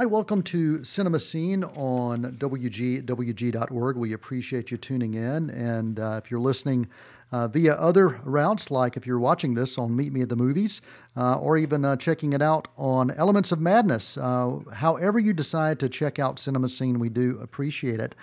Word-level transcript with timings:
Hi, 0.00 0.06
welcome 0.06 0.42
to 0.44 0.82
Cinema 0.82 1.18
Scene 1.18 1.62
on 1.62 2.34
WGWG.org. 2.38 3.96
We 3.98 4.14
appreciate 4.14 4.70
you 4.70 4.78
tuning 4.78 5.12
in. 5.12 5.50
And 5.50 6.00
uh, 6.00 6.18
if 6.24 6.30
you're 6.30 6.40
listening 6.40 6.88
uh, 7.32 7.48
via 7.48 7.74
other 7.74 8.18
routes, 8.24 8.70
like 8.70 8.96
if 8.96 9.06
you're 9.06 9.18
watching 9.18 9.52
this 9.52 9.76
on 9.76 9.94
Meet 9.94 10.14
Me 10.14 10.22
at 10.22 10.30
the 10.30 10.36
Movies, 10.36 10.80
uh, 11.18 11.38
or 11.38 11.58
even 11.58 11.84
uh, 11.84 11.96
checking 11.96 12.32
it 12.32 12.40
out 12.40 12.68
on 12.78 13.10
Elements 13.10 13.52
of 13.52 13.60
Madness, 13.60 14.16
uh, 14.16 14.60
however 14.72 15.18
you 15.18 15.34
decide 15.34 15.78
to 15.80 15.88
check 15.90 16.18
out 16.18 16.38
Cinema 16.38 16.70
Scene, 16.70 16.98
we 16.98 17.10
do 17.10 17.38
appreciate 17.42 18.00
it. 18.00 18.14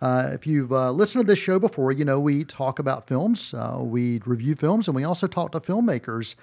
Uh, 0.00 0.30
if 0.32 0.46
you've 0.46 0.70
listened 0.70 1.22
to 1.22 1.26
this 1.26 1.38
show 1.38 1.58
before, 1.58 1.92
you 1.92 2.06
know 2.06 2.18
we 2.18 2.44
talk 2.44 2.78
about 2.78 3.06
films, 3.06 3.54
we 3.82 4.22
review 4.24 4.54
films, 4.54 4.88
and 4.88 4.94
we 4.94 5.04
also 5.04 5.26
talk 5.26 5.52
to 5.52 5.60
filmmakers. 5.60 6.34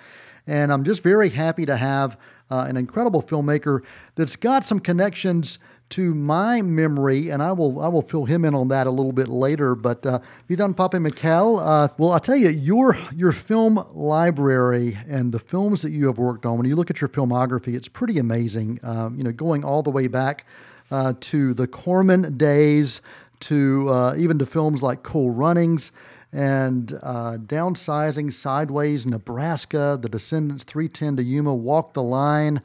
And 0.47 0.71
I'm 0.73 0.83
just 0.83 1.03
very 1.03 1.29
happy 1.29 1.65
to 1.65 1.77
have 1.77 2.17
uh, 2.51 2.65
an 2.67 2.77
incredible 2.77 3.21
filmmaker 3.21 3.81
that's 4.15 4.35
got 4.35 4.65
some 4.65 4.79
connections 4.79 5.59
to 5.89 6.15
my 6.15 6.61
memory, 6.61 7.29
and 7.29 7.43
I 7.43 7.51
will 7.51 7.79
I 7.79 7.87
will 7.87 8.01
fill 8.01 8.25
him 8.25 8.45
in 8.45 8.55
on 8.55 8.69
that 8.69 8.87
a 8.87 8.89
little 8.89 9.11
bit 9.11 9.27
later. 9.27 9.75
But 9.75 10.03
uh, 10.05 10.19
Phedon 10.49 10.73
Papamichael, 10.73 11.59
uh, 11.59 11.87
well, 11.99 12.13
I'll 12.13 12.19
tell 12.19 12.35
you, 12.35 12.49
your 12.49 12.97
your 13.15 13.31
film 13.31 13.83
library 13.93 14.97
and 15.07 15.31
the 15.31 15.39
films 15.39 15.83
that 15.83 15.91
you 15.91 16.07
have 16.07 16.17
worked 16.17 16.45
on. 16.45 16.57
When 16.57 16.67
you 16.67 16.75
look 16.75 16.89
at 16.89 16.99
your 16.99 17.09
filmography, 17.09 17.75
it's 17.75 17.87
pretty 17.87 18.17
amazing. 18.17 18.79
Um, 18.81 19.15
you 19.17 19.23
know, 19.23 19.31
going 19.31 19.63
all 19.63 19.83
the 19.83 19.91
way 19.91 20.07
back 20.07 20.47
uh, 20.89 21.13
to 21.19 21.53
the 21.53 21.67
Corman 21.67 22.37
days, 22.37 23.01
to 23.41 23.89
uh, 23.89 24.15
even 24.17 24.39
to 24.39 24.45
films 24.45 24.81
like 24.81 25.03
Cool 25.03 25.29
Runnings 25.29 25.91
and 26.33 26.93
uh, 27.03 27.37
downsizing 27.37 28.33
sideways 28.33 29.05
nebraska 29.05 29.97
the 30.01 30.09
descendants 30.09 30.63
310 30.63 31.17
to 31.17 31.23
yuma 31.23 31.53
walk 31.53 31.93
the 31.93 32.03
line 32.03 32.61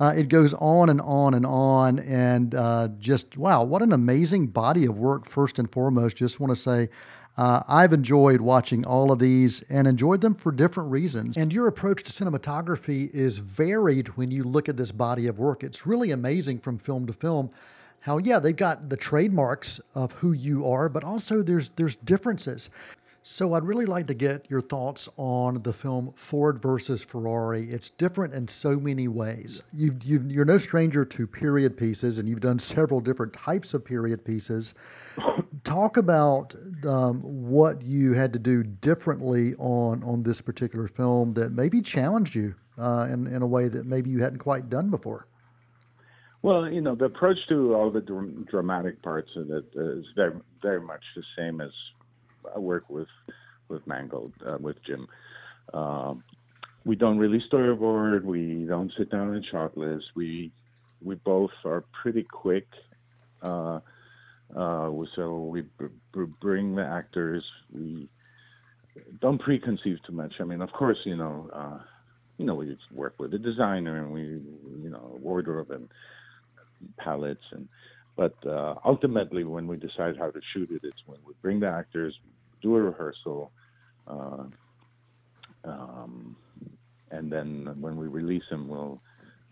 uh, 0.00 0.12
it 0.16 0.28
goes 0.28 0.52
on 0.54 0.88
and 0.88 1.00
on 1.00 1.34
and 1.34 1.46
on 1.46 1.98
and 2.00 2.54
uh, 2.54 2.88
just 2.98 3.36
wow 3.36 3.62
what 3.62 3.80
an 3.80 3.92
amazing 3.92 4.46
body 4.46 4.84
of 4.84 4.98
work 4.98 5.26
first 5.28 5.58
and 5.58 5.70
foremost 5.72 6.16
just 6.16 6.40
want 6.40 6.50
to 6.50 6.56
say 6.56 6.88
uh, 7.38 7.62
I've 7.66 7.94
enjoyed 7.94 8.42
watching 8.42 8.84
all 8.84 9.10
of 9.10 9.18
these 9.18 9.62
and 9.70 9.86
enjoyed 9.86 10.20
them 10.20 10.34
for 10.34 10.52
different 10.52 10.90
reasons. 10.90 11.38
And 11.38 11.50
your 11.50 11.66
approach 11.66 12.02
to 12.02 12.12
cinematography 12.12 13.08
is 13.14 13.38
varied 13.38 14.08
when 14.18 14.30
you 14.30 14.44
look 14.44 14.68
at 14.68 14.76
this 14.76 14.92
body 14.92 15.28
of 15.28 15.38
work. 15.38 15.64
It's 15.64 15.86
really 15.86 16.10
amazing 16.10 16.58
from 16.58 16.76
film 16.76 17.06
to 17.06 17.14
film 17.14 17.50
how 18.02 18.18
yeah 18.18 18.38
they've 18.38 18.56
got 18.56 18.90
the 18.90 18.96
trademarks 18.96 19.80
of 19.94 20.12
who 20.12 20.32
you 20.32 20.68
are 20.68 20.88
but 20.88 21.02
also 21.02 21.42
there's 21.42 21.70
there's 21.70 21.96
differences 21.96 22.68
so, 23.24 23.54
I'd 23.54 23.64
really 23.64 23.86
like 23.86 24.08
to 24.08 24.14
get 24.14 24.50
your 24.50 24.60
thoughts 24.60 25.08
on 25.16 25.62
the 25.62 25.72
film 25.72 26.12
Ford 26.16 26.60
versus 26.60 27.04
Ferrari. 27.04 27.64
It's 27.70 27.88
different 27.88 28.34
in 28.34 28.48
so 28.48 28.76
many 28.76 29.06
ways. 29.06 29.62
you 29.72 30.40
are 30.40 30.44
no 30.44 30.58
stranger 30.58 31.04
to 31.04 31.26
period 31.26 31.76
pieces, 31.76 32.18
and 32.18 32.28
you've 32.28 32.40
done 32.40 32.58
several 32.58 33.00
different 33.00 33.32
types 33.32 33.74
of 33.74 33.84
period 33.84 34.24
pieces. 34.24 34.74
Talk 35.62 35.96
about 35.96 36.54
um, 36.86 37.20
what 37.22 37.82
you 37.82 38.14
had 38.14 38.32
to 38.32 38.40
do 38.40 38.64
differently 38.64 39.54
on, 39.54 40.02
on 40.02 40.24
this 40.24 40.40
particular 40.40 40.88
film 40.88 41.32
that 41.34 41.52
maybe 41.52 41.80
challenged 41.80 42.34
you 42.34 42.56
uh, 42.76 43.06
in, 43.10 43.28
in 43.28 43.42
a 43.42 43.46
way 43.46 43.68
that 43.68 43.86
maybe 43.86 44.10
you 44.10 44.20
hadn't 44.20 44.38
quite 44.38 44.68
done 44.68 44.90
before. 44.90 45.26
Well, 46.42 46.68
you 46.68 46.80
know, 46.80 46.96
the 46.96 47.04
approach 47.04 47.38
to 47.50 47.74
all 47.74 47.90
the 47.90 48.00
dr- 48.00 48.46
dramatic 48.46 49.00
parts 49.00 49.30
of 49.36 49.50
it 49.50 49.66
is 49.76 50.04
very, 50.16 50.34
very 50.60 50.80
much 50.80 51.02
the 51.14 51.22
same 51.36 51.60
as 51.60 51.70
I 52.54 52.58
work 52.58 52.88
with 52.88 53.08
with 53.68 53.86
Mangold 53.86 54.32
uh, 54.46 54.58
with 54.60 54.76
Jim. 54.86 55.06
Um, 55.72 56.22
we 56.84 56.96
don't 56.96 57.18
really 57.18 57.42
storyboard. 57.52 58.24
We 58.24 58.66
don't 58.68 58.92
sit 58.98 59.10
down 59.10 59.34
and 59.34 59.44
shot 59.50 59.76
list. 59.76 60.06
We 60.14 60.52
we 61.02 61.16
both 61.16 61.50
are 61.64 61.84
pretty 62.02 62.24
quick. 62.24 62.66
Uh, 63.42 63.80
uh, 64.56 64.90
so 65.16 65.48
we 65.50 65.62
b- 65.62 65.86
b- 66.14 66.24
bring 66.40 66.74
the 66.76 66.84
actors. 66.84 67.44
We 67.74 68.08
don't 69.20 69.40
preconceive 69.40 69.96
too 70.06 70.12
much. 70.12 70.34
I 70.40 70.44
mean, 70.44 70.60
of 70.60 70.70
course, 70.72 70.98
you 71.04 71.16
know, 71.16 71.48
uh, 71.52 71.78
you 72.36 72.44
know, 72.44 72.54
we 72.54 72.76
work 72.92 73.14
with 73.18 73.32
a 73.34 73.38
designer 73.38 74.04
and 74.04 74.12
we, 74.12 74.22
you 74.22 74.90
know, 74.90 75.18
wardrobe 75.20 75.70
and 75.70 75.88
palettes 76.98 77.44
and 77.52 77.68
but 78.16 78.34
uh, 78.46 78.74
ultimately, 78.84 79.44
when 79.44 79.66
we 79.66 79.76
decide 79.78 80.18
how 80.18 80.30
to 80.30 80.40
shoot 80.52 80.70
it, 80.70 80.82
it's 80.84 81.02
when 81.06 81.18
we 81.26 81.32
bring 81.40 81.60
the 81.60 81.68
actors, 81.68 82.14
do 82.62 82.76
a 82.76 82.80
rehearsal, 82.80 83.50
uh, 84.06 84.44
um, 85.64 86.36
and 87.10 87.30
then 87.30 87.76
when 87.80 87.96
we 87.96 88.06
release 88.06 88.44
them, 88.50 88.68
we'll 88.68 89.00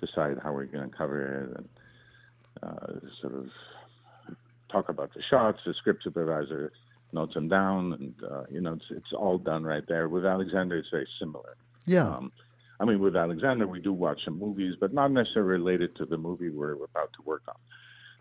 decide 0.01 0.39
how 0.43 0.53
we're 0.53 0.65
going 0.65 0.89
to 0.89 0.97
cover 0.97 1.45
it 1.45 1.57
and 1.57 1.69
uh, 2.63 3.09
sort 3.21 3.35
of 3.35 3.47
talk 4.71 4.89
about 4.89 5.13
the 5.15 5.23
shots. 5.31 5.59
The 5.67 5.75
script 5.75 6.05
supervisor 6.05 6.73
notes 7.13 7.35
them 7.35 7.49
down, 7.49 7.93
and 7.93 8.15
uh, 8.31 8.45
you 8.51 8.61
know, 8.61 8.75
it's 8.75 8.85
it's 8.91 9.13
all 9.17 9.39
done 9.39 9.65
right 9.65 9.85
there. 9.89 10.09
With 10.09 10.25
Alexander, 10.25 10.79
it's 10.79 10.89
very 10.91 11.09
similar. 11.19 11.57
Yeah. 11.87 12.09
Um, 12.09 12.33
I 12.79 12.87
mean, 12.87 12.99
with 12.99 13.15
Alexander, 13.15 13.67
we 13.67 13.81
do 13.81 13.93
watch 13.93 14.21
some 14.25 14.39
movies, 14.39 14.75
but 14.81 14.95
not 14.95 15.13
necessarily 15.13 15.51
related 15.51 15.97
to 15.97 16.07
the 16.07 16.17
movie 16.17 16.49
we're 16.49 16.73
about 16.73 17.13
to 17.15 17.23
work 17.27 17.43
on 17.47 17.57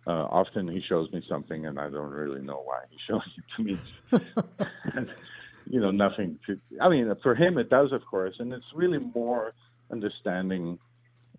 uh, 0.08 0.12
often 0.12 0.68
he 0.68 0.82
shows 0.88 1.12
me 1.12 1.24
something 1.30 1.66
and 1.66 1.80
I 1.80 1.90
don't 1.90 2.12
really 2.12 2.42
know 2.42 2.62
why 2.64 2.82
he 2.90 2.98
shows 3.08 3.22
it 3.38 3.44
to 3.56 3.64
me. 3.64 3.78
you 5.70 5.80
know, 5.80 5.92
nothing 5.92 6.40
to, 6.48 6.60
I 6.82 6.90
mean, 6.90 7.14
for 7.22 7.36
him 7.36 7.58
it 7.58 7.70
does, 7.70 7.92
of 7.92 8.06
course, 8.06 8.36
and 8.40 8.52
it's 8.54 8.66
really 8.74 9.00
more 9.14 9.54
understanding 9.92 10.80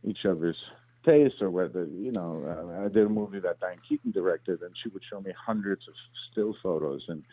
each 0.04 0.24
other's 0.24 0.56
taste 1.04 1.36
or 1.40 1.50
whether, 1.50 1.84
you 1.84 2.12
know, 2.12 2.44
uh, 2.46 2.84
I 2.84 2.88
did 2.88 3.06
a 3.06 3.08
movie 3.08 3.40
that 3.40 3.60
Diane 3.60 3.78
Keaton 3.88 4.12
directed 4.12 4.62
and 4.62 4.72
she 4.82 4.88
would 4.90 5.02
show 5.10 5.20
me 5.20 5.32
hundreds 5.36 5.88
of 5.88 5.94
still 6.30 6.54
photos 6.62 7.02
and 7.08 7.24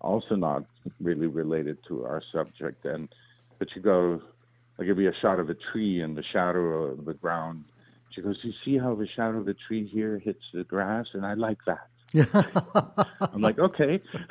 also 0.00 0.34
not 0.34 0.64
really 1.00 1.26
related 1.26 1.78
to 1.88 2.04
our 2.04 2.22
subject. 2.32 2.84
And, 2.84 3.08
but 3.58 3.68
you 3.74 3.82
go, 3.82 4.22
like, 4.78 4.86
it'd 4.86 4.96
be 4.96 5.06
a 5.06 5.14
shot 5.20 5.40
of 5.40 5.50
a 5.50 5.56
tree 5.72 6.00
and 6.00 6.16
the 6.16 6.24
shadow 6.32 6.84
of 6.84 7.04
the 7.04 7.14
ground 7.14 7.64
she 8.14 8.22
goes, 8.22 8.36
You 8.42 8.52
see 8.64 8.78
how 8.78 8.94
the 8.94 9.08
shadow 9.08 9.38
of 9.38 9.46
the 9.46 9.54
tree 9.66 9.86
here 9.86 10.18
hits 10.18 10.42
the 10.52 10.64
grass? 10.64 11.06
And 11.12 11.26
I 11.26 11.34
like 11.34 11.58
that. 11.66 11.88
I'm 13.32 13.40
like, 13.40 13.58
okay. 13.58 14.00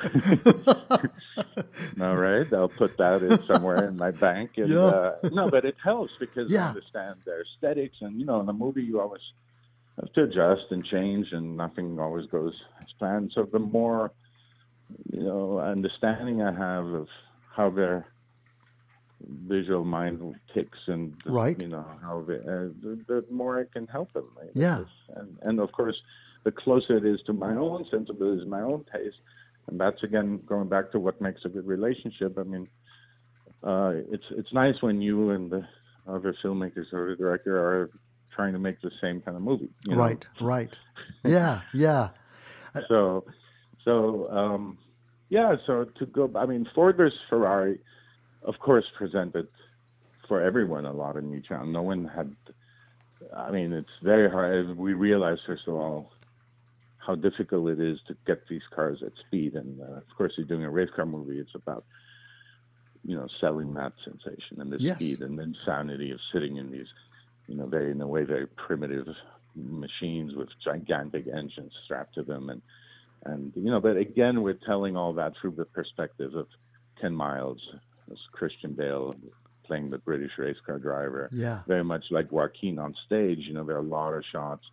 All 2.00 2.16
right, 2.16 2.50
I'll 2.52 2.70
put 2.70 2.96
that 2.96 3.22
in 3.22 3.42
somewhere 3.42 3.88
in 3.88 3.98
my 3.98 4.10
bank. 4.10 4.52
And 4.56 4.70
yeah. 4.70 4.78
uh, 4.80 5.16
no, 5.32 5.50
but 5.50 5.66
it 5.66 5.76
helps 5.82 6.12
because 6.18 6.50
yeah. 6.50 6.64
I 6.64 6.68
understand 6.68 7.16
their 7.26 7.42
aesthetics, 7.42 7.96
and 8.00 8.18
you 8.18 8.24
know, 8.24 8.40
in 8.40 8.46
the 8.46 8.54
movie 8.54 8.82
you 8.82 9.00
always 9.00 9.20
have 10.00 10.10
to 10.14 10.22
adjust 10.22 10.62
and 10.70 10.82
change, 10.84 11.26
and 11.32 11.58
nothing 11.58 11.98
always 11.98 12.26
goes 12.26 12.54
as 12.80 12.88
planned. 12.98 13.32
So 13.34 13.46
the 13.52 13.58
more 13.58 14.12
you 15.12 15.22
know, 15.22 15.58
understanding 15.58 16.42
I 16.42 16.52
have 16.52 16.86
of 16.86 17.08
how 17.54 17.70
they're 17.70 18.06
visual 19.28 19.84
mind 19.84 20.34
ticks 20.52 20.78
and 20.86 21.14
right. 21.26 21.60
you 21.60 21.68
know 21.68 21.86
how 22.02 22.22
the, 22.26 22.36
uh, 22.36 22.72
the, 22.82 23.04
the, 23.06 23.24
more 23.30 23.60
I 23.60 23.64
can 23.72 23.86
help 23.86 24.12
them. 24.12 24.28
Yeah, 24.54 24.84
and 25.16 25.38
and 25.42 25.60
of 25.60 25.72
course, 25.72 25.96
the 26.44 26.52
closer 26.52 26.96
it 26.96 27.04
is 27.04 27.20
to 27.26 27.32
my 27.32 27.54
own 27.54 27.86
sensibilities, 27.90 28.46
my 28.46 28.60
own 28.60 28.84
taste, 28.92 29.16
and 29.68 29.80
that's 29.80 30.02
again 30.02 30.40
going 30.46 30.68
back 30.68 30.92
to 30.92 31.00
what 31.00 31.20
makes 31.20 31.44
a 31.44 31.48
good 31.48 31.66
relationship. 31.66 32.38
I 32.38 32.42
mean, 32.42 32.68
uh, 33.62 33.92
it's 34.10 34.24
it's 34.30 34.52
nice 34.52 34.80
when 34.80 35.00
you 35.00 35.30
and 35.30 35.50
the 35.50 35.66
other 36.06 36.34
filmmakers 36.42 36.92
or 36.92 37.10
the 37.10 37.16
director 37.16 37.58
are 37.58 37.90
trying 38.34 38.52
to 38.52 38.58
make 38.58 38.80
the 38.80 38.90
same 39.00 39.20
kind 39.20 39.36
of 39.36 39.42
movie. 39.42 39.70
right, 39.88 40.26
know? 40.40 40.46
right. 40.46 40.76
Yeah, 41.24 41.60
yeah. 41.72 42.10
so, 42.88 43.24
so 43.84 44.28
um, 44.30 44.78
yeah. 45.28 45.56
So 45.66 45.84
to 45.98 46.06
go, 46.06 46.30
I 46.36 46.46
mean, 46.46 46.68
Ford 46.74 46.96
versus 46.96 47.18
Ferrari 47.30 47.80
of 48.44 48.58
course, 48.58 48.84
presented 48.96 49.48
for 50.28 50.42
everyone 50.42 50.84
a 50.84 50.92
lot 50.92 51.16
in 51.16 51.30
Newtown. 51.30 51.72
No 51.72 51.82
one 51.82 52.04
had. 52.06 52.34
I 53.34 53.50
mean, 53.50 53.72
it's 53.72 53.88
very 54.02 54.30
hard. 54.30 54.76
We 54.76 54.92
realize, 54.92 55.38
first 55.46 55.66
of 55.66 55.74
all, 55.74 56.12
how 56.98 57.14
difficult 57.14 57.68
it 57.70 57.80
is 57.80 57.98
to 58.08 58.16
get 58.26 58.46
these 58.48 58.62
cars 58.74 59.02
at 59.04 59.12
speed. 59.26 59.54
And 59.54 59.80
uh, 59.80 59.96
of 59.96 60.16
course, 60.16 60.32
you're 60.36 60.46
doing 60.46 60.64
a 60.64 60.70
race 60.70 60.90
car 60.94 61.06
movie. 61.06 61.38
It's 61.38 61.54
about 61.54 61.84
you 63.04 63.16
know 63.16 63.26
selling 63.40 63.74
that 63.74 63.92
sensation 64.04 64.60
and 64.60 64.72
the 64.72 64.78
yes. 64.78 64.96
speed 64.96 65.20
and 65.20 65.38
the 65.38 65.42
insanity 65.42 66.10
of 66.10 66.20
sitting 66.32 66.56
in 66.56 66.70
these, 66.70 66.86
you 67.46 67.56
know, 67.56 67.66
very 67.66 67.90
in 67.90 68.00
a 68.00 68.06
way 68.06 68.24
very 68.24 68.46
primitive 68.46 69.06
machines 69.54 70.34
with 70.34 70.48
gigantic 70.62 71.26
engines 71.28 71.72
strapped 71.84 72.14
to 72.14 72.22
them 72.22 72.50
and 72.50 72.60
and 73.24 73.52
you 73.54 73.70
know 73.70 73.80
but 73.80 73.96
again 73.96 74.42
we're 74.42 74.58
telling 74.66 74.96
all 74.96 75.12
that 75.12 75.32
through 75.40 75.52
the 75.52 75.64
perspective 75.64 76.34
of 76.34 76.48
Ken 77.00 77.14
Miles 77.14 77.60
as 78.10 78.18
Christian 78.32 78.72
Bale 78.72 79.14
playing 79.64 79.90
the 79.90 79.98
British 79.98 80.32
race 80.38 80.56
car 80.64 80.78
driver. 80.78 81.28
Yeah. 81.32 81.60
Very 81.66 81.84
much 81.84 82.04
like 82.10 82.30
Joaquin 82.30 82.78
on 82.78 82.94
stage. 83.06 83.38
You 83.46 83.54
know, 83.54 83.64
there 83.64 83.76
are 83.76 83.80
a 83.80 83.82
lot 83.82 84.12
of 84.12 84.24
shots 84.30 84.64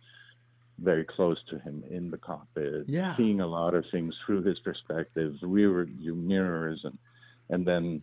very 0.78 1.04
close 1.04 1.38
to 1.50 1.58
him 1.58 1.84
in 1.90 2.10
the 2.10 2.18
cockpit, 2.18 2.84
yeah. 2.88 3.14
seeing 3.16 3.40
a 3.40 3.46
lot 3.46 3.74
of 3.74 3.84
things 3.92 4.14
through 4.24 4.42
his 4.42 4.58
perspective, 4.58 5.34
rear 5.42 5.84
view 5.84 6.14
mirrors, 6.14 6.80
and 6.84 6.98
and 7.50 7.66
then 7.66 8.02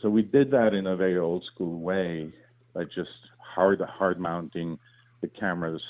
so 0.00 0.08
we 0.08 0.22
did 0.22 0.50
that 0.52 0.74
in 0.74 0.86
a 0.86 0.96
very 0.96 1.18
old 1.18 1.44
school 1.44 1.78
way 1.80 2.32
by 2.72 2.84
just 2.84 3.10
hard 3.38 3.80
hard 3.80 4.18
mounting 4.18 4.78
the 5.20 5.28
cameras 5.28 5.82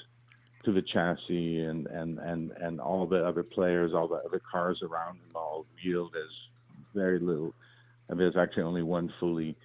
to 0.64 0.72
the 0.72 0.82
chassis 0.82 1.62
and 1.62 1.86
and 1.86 2.18
and 2.18 2.50
and 2.52 2.80
all 2.80 3.06
the 3.06 3.24
other 3.24 3.42
players, 3.42 3.92
all 3.94 4.08
the 4.08 4.22
other 4.26 4.40
cars 4.50 4.82
around 4.82 5.18
them, 5.20 5.30
all 5.34 5.66
real. 5.84 6.10
as 6.16 6.30
very 6.94 7.18
little. 7.18 7.54
And 8.08 8.18
there's 8.18 8.36
actually 8.36 8.64
only 8.64 8.82
one 8.82 9.12
fully 9.18 9.56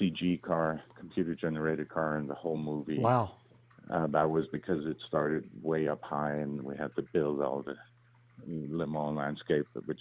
CG 0.00 0.40
car, 0.42 0.80
computer 0.98 1.34
generated 1.34 1.88
car 1.88 2.18
in 2.18 2.26
the 2.26 2.34
whole 2.34 2.56
movie. 2.56 2.98
Wow. 2.98 3.32
Uh, 3.90 4.06
that 4.08 4.30
was 4.30 4.46
because 4.50 4.86
it 4.86 4.96
started 5.06 5.48
way 5.62 5.88
up 5.88 6.00
high, 6.02 6.32
and 6.36 6.62
we 6.62 6.74
had 6.76 6.94
to 6.96 7.02
build 7.12 7.42
all 7.42 7.62
the 7.62 7.76
Le 8.46 8.86
Mans 8.86 9.16
landscape, 9.16 9.66
which 9.84 10.00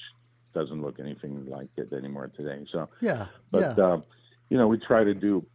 doesn't 0.53 0.81
look 0.81 0.99
anything 0.99 1.45
like 1.47 1.67
it 1.75 1.91
anymore 1.91 2.31
today. 2.35 2.65
So 2.71 2.87
yeah, 3.01 3.27
but 3.51 3.77
yeah. 3.77 3.85
uh, 3.85 4.01
you 4.49 4.57
know, 4.57 4.67
we 4.67 4.77
try 4.77 5.03
to 5.03 5.13
do 5.13 5.45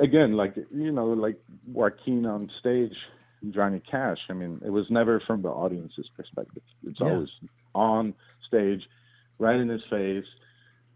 again, 0.00 0.32
like 0.32 0.56
you 0.74 0.90
know, 0.90 1.06
like 1.06 1.38
Joaquin 1.68 2.26
on 2.26 2.50
stage, 2.58 2.94
Johnny 3.50 3.80
Cash. 3.88 4.18
I 4.28 4.32
mean, 4.32 4.60
it 4.64 4.70
was 4.70 4.86
never 4.90 5.20
from 5.24 5.42
the 5.42 5.48
audience's 5.50 6.08
perspective. 6.16 6.62
It's 6.84 6.98
Yeah. 7.00 7.12
always 7.12 7.28
on 7.74 8.14
stage, 8.48 8.82
right 9.38 9.56
in 9.56 9.68
his 9.68 9.82
face, 9.90 10.24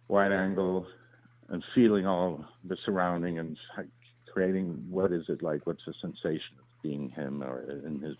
wide 0.08 0.32
angle, 0.32 0.86
and 1.48 1.62
feeling 1.74 2.06
all 2.06 2.44
the 2.64 2.76
surrounding 2.84 3.38
and 3.38 3.56
like, 3.76 3.86
creating 4.32 4.84
what 4.90 5.12
is 5.12 5.24
it 5.28 5.42
like? 5.42 5.66
What's 5.66 5.84
the 5.86 5.94
sensation 6.00 6.56
of 6.58 6.64
being 6.82 7.10
him 7.10 7.42
or 7.42 7.62
in 7.86 8.00
his 8.00 8.16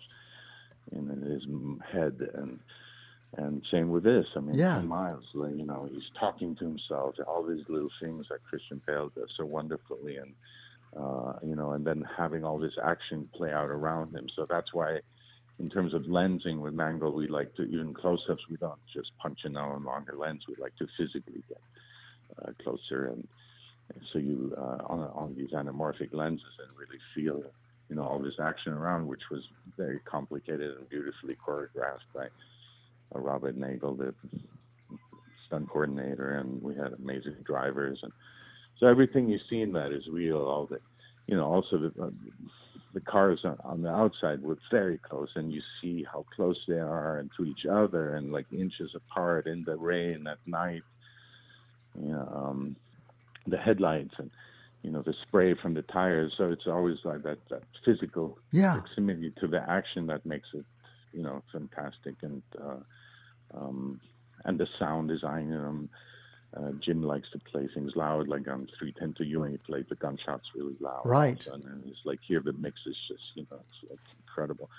in 0.91 1.07
his 1.07 1.43
head 1.91 2.17
and 2.35 2.59
and 3.37 3.61
same 3.69 3.89
with 3.89 4.03
this. 4.03 4.25
I 4.35 4.39
mean, 4.39 4.55
Yeah. 4.57 4.79
miles, 4.81 5.23
you 5.35 5.65
know, 5.65 5.87
he's 5.91 6.09
talking 6.19 6.55
to 6.55 6.65
himself, 6.65 7.15
all 7.27 7.43
these 7.43 7.63
little 7.69 7.91
things 8.01 8.27
that 8.29 8.43
Christian 8.43 8.81
Bale 8.87 9.09
does 9.15 9.29
so 9.37 9.45
wonderfully, 9.45 10.17
and 10.17 10.33
uh, 10.97 11.33
you 11.43 11.55
know, 11.55 11.73
and 11.73 11.85
then 11.85 12.03
having 12.17 12.43
all 12.43 12.57
this 12.57 12.73
action 12.83 13.29
play 13.35 13.51
out 13.53 13.69
around 13.69 14.15
him. 14.15 14.27
So 14.35 14.47
that's 14.49 14.73
why, 14.73 15.01
in 15.59 15.69
terms 15.69 15.93
of 15.93 16.03
lensing 16.03 16.59
with 16.59 16.73
Mangold, 16.73 17.15
we 17.15 17.27
like 17.27 17.53
to 17.55 17.63
even 17.63 17.93
close-ups. 17.93 18.41
We 18.49 18.57
don't 18.57 18.79
just 18.93 19.11
punch 19.21 19.39
in 19.43 19.55
a 19.55 19.77
longer 19.77 20.15
lens. 20.17 20.43
We 20.47 20.55
like 20.59 20.75
to 20.77 20.87
physically 20.97 21.43
get 21.49 21.61
uh, 22.41 22.51
closer, 22.63 23.07
and, 23.07 23.27
and 23.93 24.01
so 24.11 24.19
you 24.19 24.53
uh, 24.57 24.77
on 24.87 24.99
on 24.99 25.35
these 25.35 25.51
anamorphic 25.51 26.13
lenses 26.13 26.45
and 26.59 26.77
really 26.77 26.99
feel. 27.13 27.43
You 27.89 27.95
know 27.95 28.03
all 28.03 28.19
this 28.19 28.35
action 28.39 28.73
around, 28.73 29.07
which 29.07 29.23
was 29.31 29.41
very 29.75 29.99
complicated 30.01 30.77
and 30.77 30.87
beautifully 30.89 31.35
choreographed 31.35 32.05
by 32.13 32.27
uh, 33.15 33.19
Robert 33.19 33.57
Nagle, 33.57 33.95
the 33.95 34.13
stunt 35.47 35.67
coordinator, 35.69 36.37
and 36.37 36.61
we 36.61 36.75
had 36.75 36.93
amazing 36.93 37.37
drivers, 37.43 37.99
and 38.03 38.11
so 38.79 38.85
everything 38.85 39.27
you 39.27 39.39
see 39.49 39.61
in 39.61 39.73
that 39.73 39.91
is 39.91 40.03
real. 40.11 40.37
All 40.37 40.67
the, 40.67 40.79
you 41.25 41.35
know, 41.35 41.45
also 41.45 41.79
the 41.79 42.03
uh, 42.03 42.11
the 42.93 43.01
cars 43.01 43.41
on, 43.43 43.57
on 43.63 43.81
the 43.81 43.89
outside 43.89 44.41
were 44.41 44.57
very 44.71 44.97
close, 44.97 45.29
and 45.35 45.51
you 45.51 45.61
see 45.81 46.05
how 46.11 46.25
close 46.35 46.57
they 46.67 46.79
are 46.79 47.19
and 47.19 47.31
to 47.37 47.45
each 47.45 47.65
other, 47.69 48.15
and 48.15 48.31
like 48.31 48.47
inches 48.51 48.95
apart 48.95 49.47
in 49.47 49.63
the 49.65 49.75
rain 49.77 50.27
at 50.27 50.39
night. 50.45 50.83
You 51.99 52.09
know, 52.11 52.27
um, 52.33 52.75
the 53.47 53.57
headlights 53.57 54.13
and 54.17 54.31
you 54.83 54.91
know 54.91 55.01
the 55.01 55.13
spray 55.27 55.55
from 55.61 55.73
the 55.73 55.81
tires. 55.83 56.33
So 56.37 56.51
it's 56.51 56.67
always 56.67 56.97
like 57.03 57.23
that 57.23 57.39
that 57.49 57.63
physical 57.85 58.39
Yeah. 58.51 58.73
proximity 58.73 59.33
to 59.41 59.47
the 59.47 59.61
action 59.67 60.07
that 60.07 60.25
makes 60.25 60.47
it, 60.53 60.65
you 61.11 61.23
know, 61.23 61.43
fantastic 61.51 62.15
and 62.21 62.43
uh, 62.61 62.79
um, 63.53 64.01
and 64.45 64.59
the 64.59 64.67
sound 64.79 65.09
design. 65.09 65.53
Um, 65.53 65.89
uh, 66.55 66.71
Jim 66.83 67.03
likes 67.03 67.29
to 67.31 67.39
play 67.39 67.67
things 67.73 67.93
loud, 67.95 68.27
like 68.27 68.47
um, 68.47 68.61
on 68.61 68.67
310 68.79 69.13
to 69.15 69.25
Yuma, 69.25 69.49
he 69.49 69.57
played 69.57 69.87
the 69.87 69.95
gunshots 69.95 70.45
really 70.55 70.75
loud. 70.79 71.03
Right. 71.05 71.45
And 71.47 71.83
it's 71.85 71.99
like 72.05 72.19
here 72.27 72.41
the 72.43 72.53
mix 72.53 72.79
is 72.87 72.95
just, 73.07 73.21
you 73.35 73.45
know, 73.51 73.57
it's, 73.59 73.91
it's 73.91 74.15
incredible. 74.25 74.69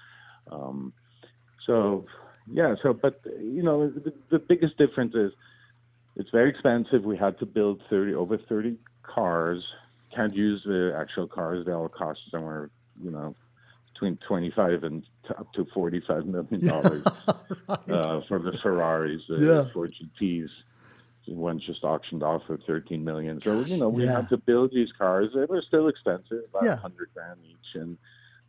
Um, 0.50 0.93
so, 1.67 2.06
yeah, 2.50 2.75
so, 2.82 2.93
but, 2.93 3.20
you 3.25 3.62
know, 3.62 3.88
the, 3.88 4.12
the, 4.31 4.38
biggest 4.40 4.76
difference 4.78 5.14
is 5.14 5.32
it's 6.17 6.31
very 6.31 6.50
expensive. 6.50 7.05
We 7.05 7.17
had 7.17 7.38
to 7.38 7.46
build 7.46 7.82
30, 7.88 8.14
over 8.14 8.37
30 8.37 8.76
cars. 9.02 9.62
Can't 10.14 10.34
use 10.34 10.62
the 10.64 10.96
actual 10.99 11.28
cars. 11.28 11.67
They 11.67 11.72
all 11.72 11.88
cost 11.88 12.20
somewhere, 12.32 12.70
you 13.00 13.12
know, 13.12 13.37
between 13.93 14.19
25 14.26 14.82
and 14.82 15.05
up 15.38 15.52
to 15.52 15.67
45 15.72 16.26
million 16.26 16.67
dollars 16.67 17.05
right. 17.69 17.90
uh, 17.90 18.20
for 18.26 18.40
the 18.40 18.58
Ferraris, 18.61 19.22
the 19.28 19.37
yeah. 19.37 19.90
GTS 20.20 20.49
one's 21.31 21.65
just 21.65 21.85
auctioned 21.85 22.23
off 22.23 22.43
for 22.47 22.59
13 22.67 23.05
million. 23.05 23.41
So, 23.41 23.61
you 23.61 23.77
know, 23.77 23.88
we 23.88 24.05
yeah. 24.05 24.12
have 24.12 24.29
to 24.31 24.37
build 24.37 24.73
these 24.73 24.91
cars. 24.97 25.31
They 25.35 25.44
were 25.44 25.62
still 25.67 25.88
expensive, 25.88 26.44
about 26.49 26.65
yeah. 26.65 26.75
100 26.75 27.09
grand 27.15 27.38
each. 27.49 27.75
And, 27.75 27.99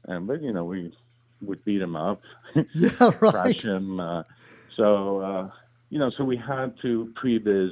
and, 0.05 0.27
but, 0.27 0.41
you 0.41 0.51
know, 0.51 0.65
we 0.65 0.93
would 1.41 1.63
beat 1.65 1.79
them 1.79 1.95
up, 1.95 2.21
yeah, 2.73 3.11
right. 3.21 3.61
them. 3.61 3.99
Uh, 3.99 4.23
so, 4.75 5.19
uh, 5.19 5.49
you 5.89 5.99
know, 5.99 6.11
so 6.17 6.23
we 6.23 6.37
had 6.37 6.73
to 6.81 7.13
previs 7.21 7.71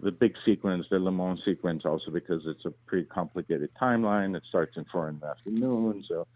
the 0.00 0.10
big 0.10 0.34
sequence, 0.44 0.86
the 0.90 0.98
Le 0.98 1.12
Mans 1.12 1.40
sequence, 1.44 1.84
also 1.84 2.10
because 2.10 2.42
it's 2.46 2.64
a 2.64 2.72
pretty 2.86 3.06
complicated 3.06 3.70
timeline. 3.80 4.36
It 4.36 4.42
starts 4.48 4.76
in 4.76 4.84
four 4.90 5.08
in 5.08 5.20
the 5.20 5.28
afternoon. 5.28 6.04
So, 6.08 6.26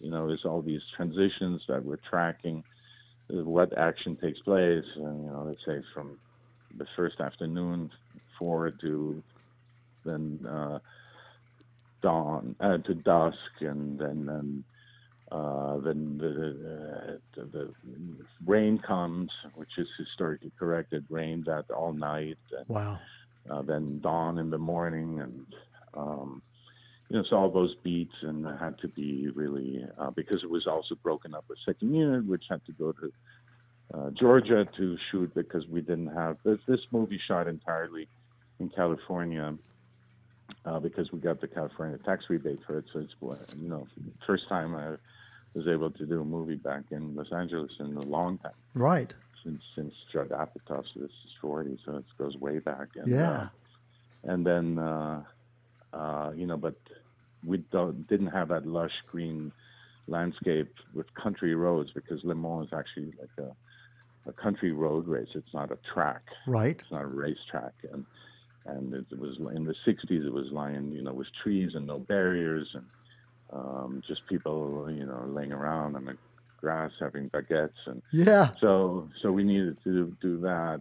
you 0.00 0.10
know, 0.10 0.28
there's 0.28 0.44
all 0.44 0.62
these 0.62 0.82
transitions 0.96 1.62
that 1.68 1.84
we're 1.84 1.98
tracking 2.08 2.62
uh, 3.30 3.42
what 3.42 3.76
action 3.76 4.16
takes 4.16 4.38
place, 4.40 4.84
and 4.94 5.24
you 5.24 5.30
know, 5.30 5.44
let's 5.46 5.64
say 5.66 5.84
from 5.92 6.18
the 6.78 6.86
first 6.96 7.20
afternoon 7.20 7.90
forward 8.38 8.78
to 8.80 9.22
then 10.04 10.46
uh, 10.48 10.78
dawn 12.02 12.54
uh, 12.60 12.78
to 12.78 12.94
dusk, 12.94 13.36
and 13.60 13.98
then 13.98 14.26
then 14.26 14.64
uh, 15.32 15.78
then 15.78 16.18
the, 16.18 17.20
the, 17.34 17.44
the 17.52 17.74
rain 18.46 18.78
comes, 18.78 19.30
which 19.54 19.76
is 19.76 19.88
historically 19.98 20.52
correct. 20.58 20.92
It 20.92 21.02
rained 21.10 21.46
that 21.46 21.70
all 21.70 21.92
night, 21.92 22.38
and 22.56 22.68
Wow. 22.68 23.00
uh, 23.50 23.62
then 23.62 24.00
dawn 24.00 24.38
in 24.38 24.50
the 24.50 24.58
morning, 24.58 25.20
and 25.20 25.46
um, 25.94 26.42
you 27.08 27.16
know, 27.16 27.24
so 27.28 27.36
all 27.36 27.50
those 27.50 27.74
beats, 27.82 28.14
and 28.22 28.46
it 28.46 28.58
had 28.58 28.78
to 28.80 28.88
be 28.88 29.28
really 29.34 29.84
uh, 29.98 30.10
because 30.10 30.42
it 30.42 30.50
was 30.50 30.66
also 30.66 30.94
broken 31.02 31.34
up 31.34 31.44
with 31.48 31.58
second 31.66 31.94
unit, 31.94 32.26
which 32.26 32.44
had 32.48 32.64
to 32.66 32.72
go 32.72 32.92
to 32.92 33.12
uh, 33.94 34.10
Georgia 34.10 34.66
to 34.76 34.96
shoot 35.10 35.32
because 35.34 35.66
we 35.68 35.80
didn't 35.80 36.08
have 36.14 36.36
this. 36.44 36.58
This 36.66 36.80
movie 36.92 37.20
shot 37.26 37.46
entirely 37.48 38.08
in 38.60 38.68
California 38.70 39.56
uh, 40.64 40.80
because 40.80 41.10
we 41.12 41.20
got 41.20 41.40
the 41.40 41.48
California 41.48 41.98
tax 42.04 42.24
rebate 42.28 42.60
for 42.66 42.78
it. 42.78 42.84
So 42.92 43.00
it's 43.00 43.14
you 43.56 43.68
know 43.68 43.86
first 44.26 44.48
time 44.48 44.74
I 44.74 44.96
was 45.54 45.66
able 45.68 45.90
to 45.90 46.06
do 46.06 46.20
a 46.20 46.24
movie 46.24 46.56
back 46.56 46.84
in 46.90 47.14
Los 47.14 47.32
Angeles 47.32 47.70
in 47.80 47.96
a 47.96 48.02
long 48.02 48.38
time 48.38 48.52
Right. 48.74 49.14
since 49.44 49.62
since 49.76 49.94
Judd 50.12 50.30
Apatow. 50.30 50.82
So 50.92 51.00
this 51.00 51.10
is 51.10 51.32
40, 51.40 51.78
so 51.84 51.96
it 51.96 52.04
goes 52.18 52.36
way 52.36 52.58
back. 52.58 52.88
And, 52.96 53.12
Yeah. 53.12 53.30
uh, 53.30 53.46
and 54.24 54.46
then 54.46 54.78
uh, 54.78 55.22
uh, 55.92 56.32
you 56.34 56.46
know, 56.46 56.56
but 56.56 56.74
we 57.44 57.58
don't, 57.70 58.06
didn't 58.08 58.28
have 58.28 58.48
that 58.48 58.66
lush 58.66 58.92
green 59.10 59.52
landscape 60.08 60.72
with 60.94 61.06
country 61.14 61.54
roads 61.54 61.90
because 61.94 62.22
Le 62.24 62.34
Mans 62.34 62.66
is 62.66 62.72
actually 62.72 63.12
like 63.20 63.30
a 63.46 63.50
a 64.28 64.32
country 64.32 64.72
road 64.72 65.06
race. 65.06 65.28
It's 65.34 65.52
not 65.54 65.70
a 65.70 65.78
track. 65.92 66.22
Right. 66.46 66.78
It's 66.80 66.90
not 66.90 67.02
a 67.02 67.06
racetrack. 67.06 67.74
And 67.92 68.04
and 68.66 68.92
it 68.94 69.06
was 69.18 69.36
in 69.54 69.64
the 69.64 69.74
60s. 69.86 70.26
It 70.26 70.32
was 70.32 70.50
lying, 70.50 70.90
you 70.92 71.02
know, 71.02 71.12
with 71.12 71.28
trees 71.42 71.72
and 71.74 71.86
no 71.86 72.00
barriers 72.00 72.68
and 72.74 72.84
um, 73.52 74.02
just 74.08 74.26
people, 74.26 74.86
you 74.90 75.06
know, 75.06 75.24
laying 75.28 75.52
around 75.52 75.94
on 75.94 76.04
the 76.06 76.16
grass 76.60 76.90
having 76.98 77.30
baguettes 77.30 77.78
and 77.86 78.02
Yeah. 78.12 78.50
so 78.60 79.08
so 79.22 79.30
we 79.30 79.44
needed 79.44 79.78
to 79.84 80.16
do 80.20 80.40
that 80.40 80.80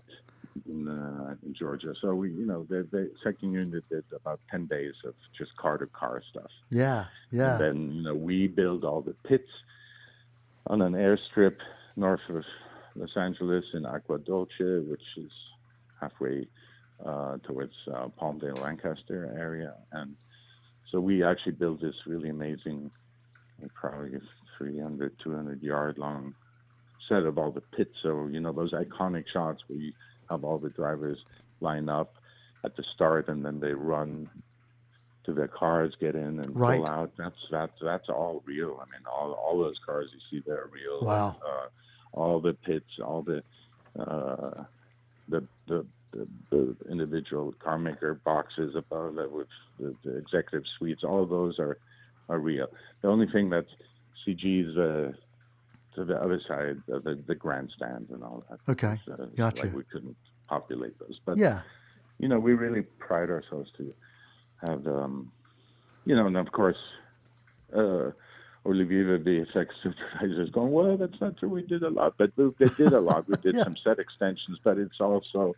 in, 0.68 0.88
uh, 0.88 1.36
in 1.46 1.54
Georgia. 1.54 1.94
So 2.02 2.16
we, 2.16 2.32
you 2.32 2.46
know, 2.46 2.66
the, 2.70 2.88
the 2.90 3.12
second 3.24 3.52
unit 3.52 3.84
did 3.90 4.06
about 4.16 4.40
10 4.50 4.66
days 4.68 4.94
of 5.06 5.14
just 5.38 5.56
car 5.58 5.78
to 5.78 5.86
car 5.88 6.24
stuff. 6.32 6.50
Yeah. 6.72 7.06
Yeah. 7.30 7.52
And 7.58 7.62
then, 7.62 7.92
you 7.92 8.02
know, 8.04 8.16
we 8.16 8.48
build 8.48 8.84
all 8.86 9.02
the 9.02 9.16
pits 9.28 9.50
on 10.68 10.82
an 10.82 10.94
airstrip 10.94 11.58
north 11.98 12.22
of 12.30 12.44
Los 12.96 13.16
Angeles 13.18 13.66
in 13.74 13.86
Agua 13.86 14.20
Dulce, 14.20 14.84
which 14.88 15.02
is 15.18 15.32
halfway 16.00 16.48
uh, 17.06 17.38
towards 17.44 17.74
uh, 17.94 18.08
Palmdale, 18.20 18.60
Lancaster 18.62 19.34
area. 19.38 19.74
And 19.92 20.16
so 20.92 21.00
we 21.00 21.24
actually 21.24 21.54
built 21.54 21.82
this 21.82 21.96
really 22.06 22.30
amazing, 22.30 22.92
probably 23.74 24.20
300, 24.58 25.14
200 25.24 25.62
yard 25.62 25.98
long 25.98 26.34
set 27.10 27.24
of 27.24 27.38
all 27.38 27.52
the 27.52 27.62
pits. 27.62 27.92
So, 28.02 28.28
you 28.28 28.40
know, 28.40 28.54
those 28.54 28.72
iconic 28.74 29.26
shots 29.32 29.62
where 29.68 29.78
you 29.80 29.94
have 30.30 30.44
all 30.44 30.58
the 30.58 30.70
drivers 30.70 31.18
line 31.60 31.90
up 31.90 32.16
at 32.64 32.76
the 32.78 32.84
start 32.96 33.28
and 33.28 33.44
then 33.46 33.60
they 33.60 33.74
run 33.74 34.30
to 35.26 35.34
their 35.34 35.48
cars, 35.48 35.94
get 36.00 36.16
in 36.16 36.40
and 36.40 36.58
Right. 36.58 36.78
pull 36.80 36.88
out. 36.88 37.12
That's 37.18 37.36
that's 37.52 37.74
that's 37.82 38.10
all 38.10 38.44
real. 38.46 38.80
I 38.82 38.86
mean, 38.86 39.02
all 39.12 39.32
all 39.34 39.58
those 39.60 39.80
cars 39.86 40.10
you 40.14 40.20
see 40.30 40.44
there 40.46 40.62
are 40.64 40.70
real. 40.72 41.02
Wow. 41.02 41.36
Uh, 41.46 41.68
all 42.16 42.40
the 42.40 42.54
pits, 42.54 43.00
all 43.04 43.22
the 43.22 43.44
uh, 44.00 44.64
the, 45.30 45.48
the 45.68 45.86
the 46.12 46.28
the 46.50 46.76
individual 46.90 47.54
car 47.64 47.78
maker 47.78 48.16
boxes 48.16 48.76
above 48.76 49.18
it 49.20 49.32
with 49.32 49.48
the, 49.80 49.96
the 50.04 50.18
executive 50.18 50.64
suites. 50.78 51.04
All 51.04 51.24
of 51.24 51.30
those 51.30 51.60
are 51.60 51.78
are 52.30 52.40
real. 52.40 52.68
The 53.02 53.08
only 53.08 53.28
thing 53.28 53.50
that's 53.50 53.70
CG's 54.26 54.78
uh, 54.78 55.12
to 55.96 56.06
the 56.06 56.16
other 56.16 56.42
side, 56.48 56.82
of 56.90 57.04
the 57.04 57.22
the 57.28 57.36
grandstands 57.36 58.12
and 58.12 58.24
all 58.24 58.44
that. 58.50 58.60
Okay, 58.72 59.00
uh, 59.12 59.26
gotcha. 59.36 59.66
Like 59.66 59.76
we 59.76 59.84
couldn't 59.84 60.18
populate 60.48 60.98
those, 61.00 61.20
but 61.26 61.38
yeah, 61.38 61.62
you 62.20 62.28
know, 62.28 62.40
we 62.40 62.54
really 62.54 62.82
pride 62.82 63.30
ourselves 63.30 63.70
to 63.78 63.94
have, 64.66 64.88
um, 64.88 65.32
you 66.06 66.16
know, 66.16 66.28
and 66.28 66.38
of 66.38 66.52
course, 66.52 66.78
uh, 67.76 68.12
Olivier, 68.66 69.18
the 69.18 69.44
effects 69.48 69.76
supervisor, 69.84 70.42
is 70.42 70.50
going, 70.50 70.72
well, 70.72 70.98
that's 70.98 71.20
not 71.22 71.38
true. 71.38 71.50
We 71.50 71.62
did 71.64 71.84
a 71.84 71.90
lot, 71.90 72.16
but 72.18 72.32
they 72.38 72.70
did 72.70 72.94
a 72.94 73.00
lot. 73.00 73.28
We 73.28 73.36
did 73.38 73.56
Yeah. 73.58 73.64
some 73.64 73.76
set 73.84 74.00
extensions, 74.00 74.60
but 74.64 74.78
it's 74.78 75.00
also, 75.00 75.56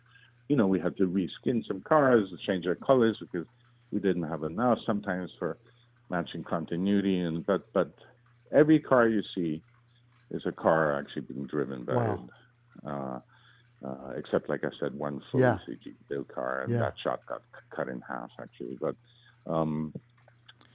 you 0.48 0.56
know, 0.56 0.66
we 0.66 0.78
had 0.80 0.96
to 0.98 1.04
reskin 1.08 1.66
some 1.66 1.80
cars, 1.82 2.28
change 2.46 2.66
our 2.66 2.74
colors 2.74 3.16
because 3.20 3.46
we 3.92 4.00
didn't 4.00 4.24
have 4.24 4.42
enough 4.44 4.78
sometimes 4.86 5.30
for 5.38 5.58
matching 6.10 6.44
continuity. 6.44 7.18
And 7.18 7.44
but 7.46 7.72
but 7.72 7.94
every 8.52 8.80
car 8.80 9.08
you 9.08 9.22
see 9.34 9.62
is 10.30 10.42
a 10.46 10.52
car 10.52 10.98
actually 10.98 11.22
being 11.22 11.46
driven 11.46 11.84
by. 11.84 11.94
Wow. 11.94 12.28
Uh, 12.86 13.20
uh, 13.86 14.10
except, 14.16 14.48
like 14.48 14.64
I 14.64 14.70
said, 14.80 14.92
one 14.94 15.22
full 15.30 15.40
Yeah. 15.40 15.58
CG 15.68 15.94
built 16.08 16.28
car, 16.28 16.62
and 16.62 16.72
Yeah. 16.72 16.80
that 16.80 16.94
shot 17.02 17.20
got 17.26 17.42
c- 17.54 17.76
cut 17.76 17.88
in 17.88 18.00
half 18.00 18.30
actually. 18.40 18.76
But 18.80 18.96
um, 19.46 19.94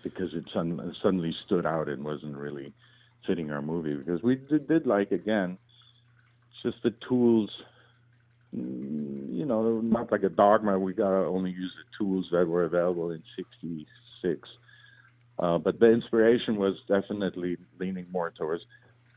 because 0.03 0.33
it 0.33 0.43
sudden, 0.53 0.93
suddenly 1.01 1.33
stood 1.45 1.65
out 1.65 1.87
and 1.89 2.03
wasn't 2.03 2.35
really 2.35 2.73
fitting 3.25 3.51
our 3.51 3.61
movie, 3.61 3.95
because 3.95 4.21
we 4.21 4.35
did, 4.35 4.67
did 4.67 4.85
like 4.85 5.11
again, 5.11 5.57
just 6.61 6.77
the 6.83 6.93
tools. 7.07 7.49
mm, 8.55 9.33
You 9.37 9.45
know, 9.45 9.81
not 9.81 10.11
like 10.11 10.23
a 10.23 10.29
dogma. 10.29 10.77
We 10.77 10.93
gotta 10.93 11.25
only 11.25 11.51
use 11.51 11.73
the 11.77 11.97
tools 11.97 12.27
that 12.31 12.47
were 12.47 12.65
available 12.65 13.11
in 13.11 13.23
'66. 13.35 14.47
Uh, 15.39 15.57
but 15.57 15.79
the 15.79 15.89
inspiration 15.89 16.57
was 16.57 16.75
definitely 16.87 17.57
leaning 17.79 18.05
more 18.11 18.31
towards 18.31 18.63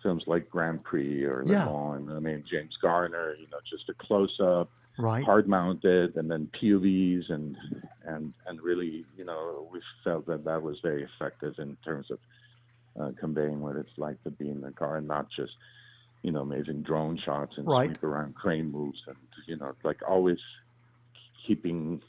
films 0.03 0.23
like 0.27 0.49
Grand 0.49 0.83
Prix 0.83 1.25
or 1.25 1.45
Le 1.45 1.53
Yeah. 1.53 1.65
Mans. 1.67 2.11
I 2.11 2.21
mean, 2.21 2.45
James 2.51 2.77
Garner. 2.81 3.35
You 3.39 3.47
know, 3.51 3.59
just 3.69 3.89
a 3.89 3.95
close 3.95 4.35
up 4.41 4.71
right. 4.99 5.25
hard 5.25 5.49
mounted 5.49 6.17
and 6.17 6.31
then 6.31 6.49
POVs 6.61 7.31
and 7.31 7.57
and 8.05 8.33
and 8.47 8.61
really 8.61 9.05
you 9.17 9.25
know 9.25 9.69
we 9.73 9.81
felt 10.05 10.27
that 10.27 10.45
that 10.45 10.63
was 10.63 10.79
very 10.83 11.05
effective 11.05 11.55
in 11.59 11.77
terms 11.85 12.11
of 12.11 12.19
uh, 13.01 13.11
conveying 13.21 13.61
what 13.61 13.77
it's 13.77 13.97
like 13.99 14.23
to 14.25 14.31
be 14.31 14.49
in 14.49 14.61
the 14.61 14.71
car 14.73 14.97
and 14.97 15.07
not 15.09 15.27
just 15.35 15.53
you 16.23 16.33
know 16.33 16.41
amazing 16.41 16.83
drone 16.83 17.19
shots 17.25 17.55
and 17.57 17.67
Right. 17.67 17.89
sweep 17.89 18.03
around 18.05 18.35
crane 18.35 18.71
moves 18.73 18.99
and 19.07 19.17
you 19.47 19.57
know 19.57 19.73
like 19.85 19.99
always 20.09 20.39
keeping 21.47 22.01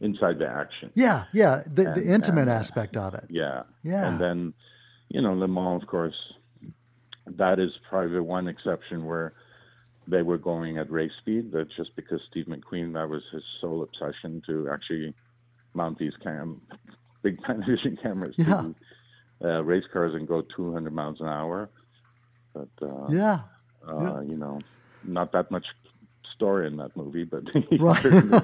inside 0.00 0.38
the 0.38 0.46
action 0.48 0.90
Yeah, 0.94 1.24
yeah, 1.32 1.62
the, 1.66 1.86
And- 1.88 1.96
the 1.96 2.06
intimate 2.12 2.42
and, 2.42 2.50
aspect 2.50 2.96
of 2.96 3.14
it. 3.14 3.24
yeah 3.30 3.62
Yeah, 3.82 4.08
and 4.08 4.20
then, 4.20 4.54
you 5.08 5.20
know, 5.22 5.32
Le 5.34 5.48
Mans, 5.48 5.82
of 5.82 5.88
course, 5.88 6.14
that 7.26 7.58
is 7.58 7.70
probably 7.88 8.12
the 8.12 8.22
one 8.22 8.46
exception 8.48 9.04
where 9.06 9.32
they 10.08 10.22
were 10.22 10.38
going 10.38 10.78
at 10.78 10.90
race 10.90 11.12
speed. 11.20 11.50
That's 11.52 11.74
just 11.76 11.94
because 11.96 12.20
Steve 12.30 12.46
McQueen, 12.46 12.92
that 12.94 13.08
was 13.08 13.22
his 13.32 13.42
sole 13.60 13.82
obsession 13.82 14.42
to 14.46 14.68
actually 14.72 15.14
mount 15.74 15.98
these 15.98 16.12
cam, 16.22 16.60
big 17.22 17.40
Panavision 17.42 18.00
cameras 18.02 18.34
Yeah. 18.38 18.62
to 18.62 18.74
uh, 19.44 19.62
race 19.62 19.84
cars 19.92 20.14
and 20.14 20.26
go 20.26 20.42
200 20.56 20.92
miles 20.92 21.20
an 21.20 21.26
hour. 21.26 21.68
But, 22.54 22.68
uh, 22.80 23.08
yeah, 23.10 23.40
uh, 23.86 24.20
you 24.20 24.36
know, 24.36 24.60
not 25.04 25.32
that 25.32 25.50
much 25.50 25.66
story 26.34 26.66
in 26.66 26.76
that 26.78 26.96
movie, 26.96 27.24
but 27.24 27.42
right. 27.80 28.42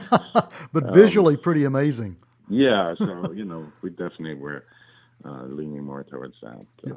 but 0.73 0.85
Um, 0.89 0.93
visually 0.93 1.37
pretty 1.37 1.65
amazing. 1.65 2.17
yeah, 2.49 2.95
so, 2.99 3.33
you 3.33 3.45
know, 3.45 3.73
we 3.83 3.91
definitely 3.91 4.35
were 4.35 4.65
uh, 5.25 5.45
leaning 5.45 5.85
more 5.85 6.05
towards 6.05 6.35
that. 6.43 6.65
Uh, 6.87 6.95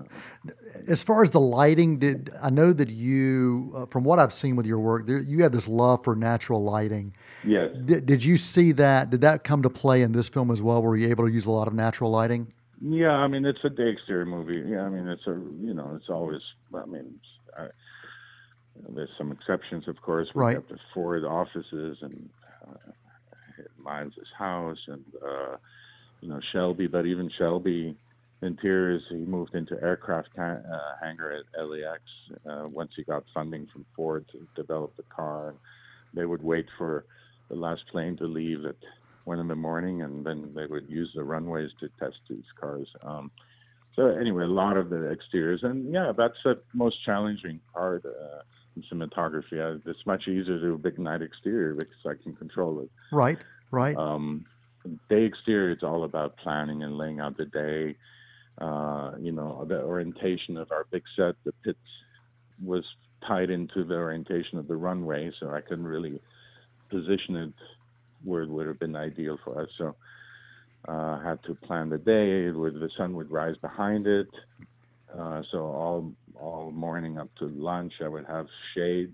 As 0.88 1.03
far 1.03 1.22
as 1.24 1.29
the 1.32 1.39
lighting, 1.39 2.00
did 2.00 2.29
I 2.41 2.50
know 2.50 2.74
that 2.74 2.89
you, 2.89 3.72
uh, 3.75 3.86
from 3.88 4.03
what 4.03 4.20
I've 4.20 4.34
seen 4.34 4.55
with 4.55 4.65
your 4.65 4.79
work, 4.79 5.05
there, 5.05 5.20
you 5.22 5.44
have 5.44 5.51
this 5.51 5.67
love 5.67 6.03
for 6.03 6.15
natural 6.15 6.63
lighting. 6.63 7.13
yes. 7.44 7.70
Did, 7.86 8.05
did 8.05 8.24
you 8.24 8.38
see 8.38 8.72
that? 8.74 9.10
Did 9.10 9.22
that 9.22 9.44
come 9.44 9.62
to 9.63 9.70
play 9.70 10.01
in 10.01 10.12
this 10.12 10.29
film 10.29 10.50
as 10.51 10.62
well? 10.62 10.82
Were 10.82 10.96
you 10.96 11.10
able 11.10 11.25
to 11.25 11.32
use 11.32 11.46
a 11.46 11.51
lot 11.51 11.67
of 11.67 11.74
natural 11.74 12.10
lighting? 12.10 12.51
Yeah, 12.82 13.12
I 13.12 13.27
mean 13.27 13.46
it's 13.46 13.63
a 13.63 13.70
day 13.70 13.89
exterior 13.89 14.25
movie. 14.25 14.62
Yeah, 14.67 14.82
I 14.82 14.89
mean 14.89 15.08
it's 15.08 15.25
a 15.27 15.32
you 15.62 15.74
know 15.74 15.94
it's 15.96 16.10
always. 16.10 16.41
I 16.74 16.86
mean, 16.86 17.20
I, 17.58 17.67
there's 18.89 19.10
some 19.17 19.32
exceptions, 19.32 19.88
of 19.88 20.01
course. 20.01 20.27
We 20.36 20.41
Right. 20.41 20.55
have 20.55 20.67
the 20.67 20.77
Ford 20.94 21.24
offices 21.24 21.98
and 22.01 22.29
uh, 22.67 22.91
house 24.38 24.77
and 24.88 25.03
uh, 25.24 25.58
you 26.22 26.29
know 26.29 26.39
Shelby, 26.51 26.88
but 26.88 27.05
even 27.05 27.29
Shelby 27.38 27.96
interiors. 28.45 29.03
He 29.09 29.17
moved 29.17 29.55
into 29.55 29.81
aircraft 29.81 30.29
ca- 30.35 30.61
uh, 30.71 30.93
hangar 31.01 31.31
at 31.31 31.67
LAX 31.67 32.01
uh, 32.49 32.69
once 32.69 32.93
he 32.95 33.03
got 33.03 33.23
funding 33.33 33.67
from 33.71 33.85
Ford 33.95 34.25
to 34.31 34.47
develop 34.55 34.95
the 34.95 35.03
car. 35.03 35.55
They 36.13 36.25
would 36.25 36.43
wait 36.43 36.67
for 36.77 37.05
the 37.49 37.55
last 37.55 37.83
plane 37.91 38.17
to 38.17 38.25
leave 38.25 38.65
at 38.65 38.75
one 39.25 39.39
in 39.39 39.47
the 39.47 39.55
morning, 39.55 40.01
and 40.03 40.25
then 40.25 40.53
they 40.55 40.65
would 40.65 40.89
use 40.89 41.11
the 41.15 41.23
runways 41.23 41.71
to 41.79 41.89
test 41.99 42.17
these 42.29 42.45
cars. 42.59 42.87
Um, 43.03 43.31
so 43.95 44.07
anyway, 44.07 44.43
a 44.43 44.47
lot 44.47 44.77
of 44.77 44.89
the 44.89 45.09
exteriors, 45.09 45.61
and 45.63 45.91
yeah, 45.91 46.11
that's 46.15 46.37
the 46.43 46.59
most 46.73 47.03
challenging 47.05 47.59
part 47.73 48.05
uh, 48.05 48.41
in 48.75 48.83
cinematography. 48.83 49.53
Uh, 49.53 49.79
it's 49.85 50.05
much 50.05 50.27
easier 50.27 50.57
to 50.57 50.59
do 50.59 50.73
a 50.75 50.77
big 50.77 50.99
night 50.99 51.21
exterior 51.21 51.73
because 51.73 52.05
I 52.05 52.21
can 52.21 52.35
control 52.35 52.81
it. 52.81 52.89
Right, 53.11 53.43
right. 53.71 53.95
Um, 53.95 54.45
day 55.09 55.23
exterior, 55.23 55.71
it's 55.71 55.83
all 55.83 56.03
about 56.03 56.37
planning 56.37 56.83
and 56.83 56.97
laying 56.97 57.19
out 57.19 57.37
the 57.37 57.45
day. 57.45 57.95
Uh, 58.57 59.12
you 59.19 59.31
know, 59.31 59.65
the 59.67 59.81
orientation 59.81 60.57
of 60.57 60.71
our 60.71 60.85
big 60.91 61.03
set, 61.15 61.35
the 61.43 61.51
pits 61.63 61.77
was 62.63 62.85
tied 63.27 63.50
into 63.50 63.83
the 63.83 63.95
orientation 63.95 64.57
of 64.57 64.67
the 64.67 64.75
runway, 64.75 65.31
so 65.39 65.50
I 65.51 65.62
couldn't 65.62 65.85
really 65.85 66.19
position 66.89 67.35
it 67.35 67.53
where 68.24 68.43
it 68.43 68.50
would 68.50 68.67
have 68.67 68.79
been 68.79 68.95
ideal 68.95 69.38
for 69.43 69.62
us. 69.62 69.69
So 69.77 69.95
uh, 70.88 71.19
had 71.19 71.43
to 71.43 71.55
plan 71.55 71.89
the 71.89 71.97
day 71.97 72.51
where 72.51 72.71
the 72.71 72.89
sun 72.97 73.15
would 73.15 73.31
rise 73.31 73.57
behind 73.57 74.07
it. 74.07 74.29
Uh, 75.17 75.41
so 75.51 75.59
all 75.59 76.12
all 76.39 76.71
morning 76.71 77.17
up 77.17 77.29
to 77.39 77.45
lunch, 77.45 77.93
I 78.03 78.07
would 78.07 78.25
have 78.25 78.47
shade. 78.75 79.13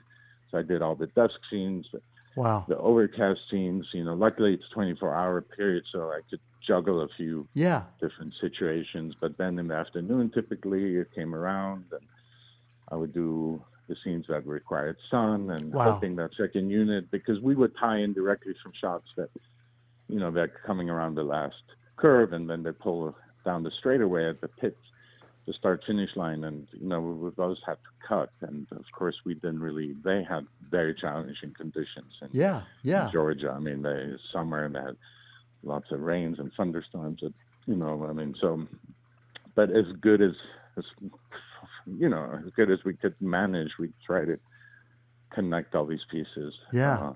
So 0.49 0.57
I 0.57 0.63
did 0.63 0.81
all 0.81 0.95
the 0.95 1.07
dusk 1.07 1.35
scenes, 1.49 1.85
wow. 2.35 2.65
the 2.67 2.77
overcast 2.77 3.39
scenes. 3.49 3.87
You 3.93 4.05
know, 4.05 4.13
luckily 4.13 4.53
it's 4.53 4.69
24 4.73 5.13
hour 5.15 5.41
period, 5.41 5.83
so 5.91 6.11
I 6.11 6.21
could 6.29 6.39
juggle 6.65 7.01
a 7.01 7.07
few 7.17 7.47
Yeah, 7.53 7.83
different 7.99 8.33
situations. 8.41 9.15
But 9.19 9.37
then 9.37 9.59
in 9.59 9.67
the 9.67 9.75
afternoon, 9.75 10.31
typically 10.31 10.95
it 10.97 11.11
came 11.13 11.33
around, 11.35 11.85
and 11.91 12.07
I 12.91 12.95
would 12.95 13.13
do 13.13 13.63
the 13.87 13.95
scenes 14.03 14.25
that 14.29 14.45
required 14.47 14.97
sun 15.09 15.49
and 15.51 15.73
Wow. 15.73 15.93
hoping 15.93 16.15
that 16.17 16.31
second 16.37 16.69
unit 16.69 17.11
because 17.11 17.39
we 17.41 17.55
would 17.55 17.75
tie 17.77 17.97
in 17.99 18.13
directly 18.13 18.53
from 18.63 18.71
shots 18.79 19.07
that 19.17 19.29
you 20.07 20.19
know 20.19 20.31
they're 20.31 20.47
coming 20.65 20.89
around 20.89 21.15
the 21.15 21.23
last 21.23 21.63
curve 21.97 22.33
and 22.33 22.49
then 22.49 22.63
they 22.63 22.71
pull 22.71 23.15
down 23.45 23.63
the 23.63 23.71
straightaway 23.79 24.29
at 24.29 24.39
the 24.41 24.47
pit 24.47 24.77
the 25.47 25.53
start 25.53 25.83
finish 25.87 26.15
line 26.15 26.43
and 26.43 26.67
you 26.73 26.87
know 26.87 27.01
we 27.01 27.31
those 27.35 27.59
had 27.65 27.73
to 27.73 28.07
cut 28.07 28.29
and 28.41 28.67
of 28.71 28.85
course 28.91 29.15
we 29.25 29.33
didn't 29.33 29.59
really 29.59 29.95
they 30.03 30.23
had 30.23 30.45
very 30.71 30.95
challenging 30.95 31.53
conditions 31.55 32.13
in 32.21 32.29
yeah, 32.31 32.61
yeah. 32.83 33.09
Georgia. 33.11 33.53
I 33.55 33.59
mean, 33.59 33.81
they 33.81 34.13
summer 34.31 34.65
and 34.65 34.73
they 34.73 34.79
had 34.79 34.97
lots 35.63 35.91
of 35.91 35.99
rains 35.99 36.39
and 36.39 36.51
thunderstorms. 36.55 37.19
That, 37.21 37.33
you 37.67 37.75
know, 37.75 38.07
I 38.09 38.13
mean, 38.13 38.33
so, 38.39 38.65
but 39.53 39.69
as 39.69 39.85
good 39.99 40.21
as, 40.21 40.31
as 40.77 40.85
you 41.85 42.09
know, 42.09 42.39
as 42.45 42.51
good 42.55 42.71
as 42.71 42.79
we 42.85 42.93
could 42.93 43.15
manage, 43.19 43.71
we 43.77 43.89
try 44.05 44.25
to 44.25 44.39
connect 45.31 45.75
all 45.75 45.85
these 45.85 46.05
pieces. 46.09 46.53
Yeah. 46.71 46.97
Uh, 46.97 47.13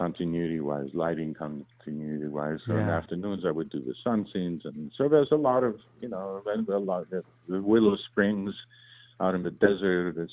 continuity 0.00 0.60
wise, 0.60 0.88
lighting 0.94 1.34
continuity 1.34 2.26
wise. 2.26 2.58
So 2.66 2.74
in 2.76 2.86
the 2.86 2.92
afternoons, 2.92 3.44
I 3.44 3.50
would 3.50 3.68
do 3.68 3.80
the 3.80 3.94
sun 4.02 4.26
scenes, 4.32 4.62
and 4.64 4.90
so 4.96 5.08
there's 5.08 5.30
a 5.30 5.36
lot 5.36 5.62
of 5.62 5.74
you 6.00 6.08
know, 6.08 6.42
a 6.46 6.78
lot 6.78 7.02
of 7.02 7.10
the 7.10 7.60
Willow 7.60 7.96
Springs 8.10 8.54
out 9.20 9.34
in 9.34 9.42
the 9.42 9.50
desert, 9.50 10.16
this 10.16 10.30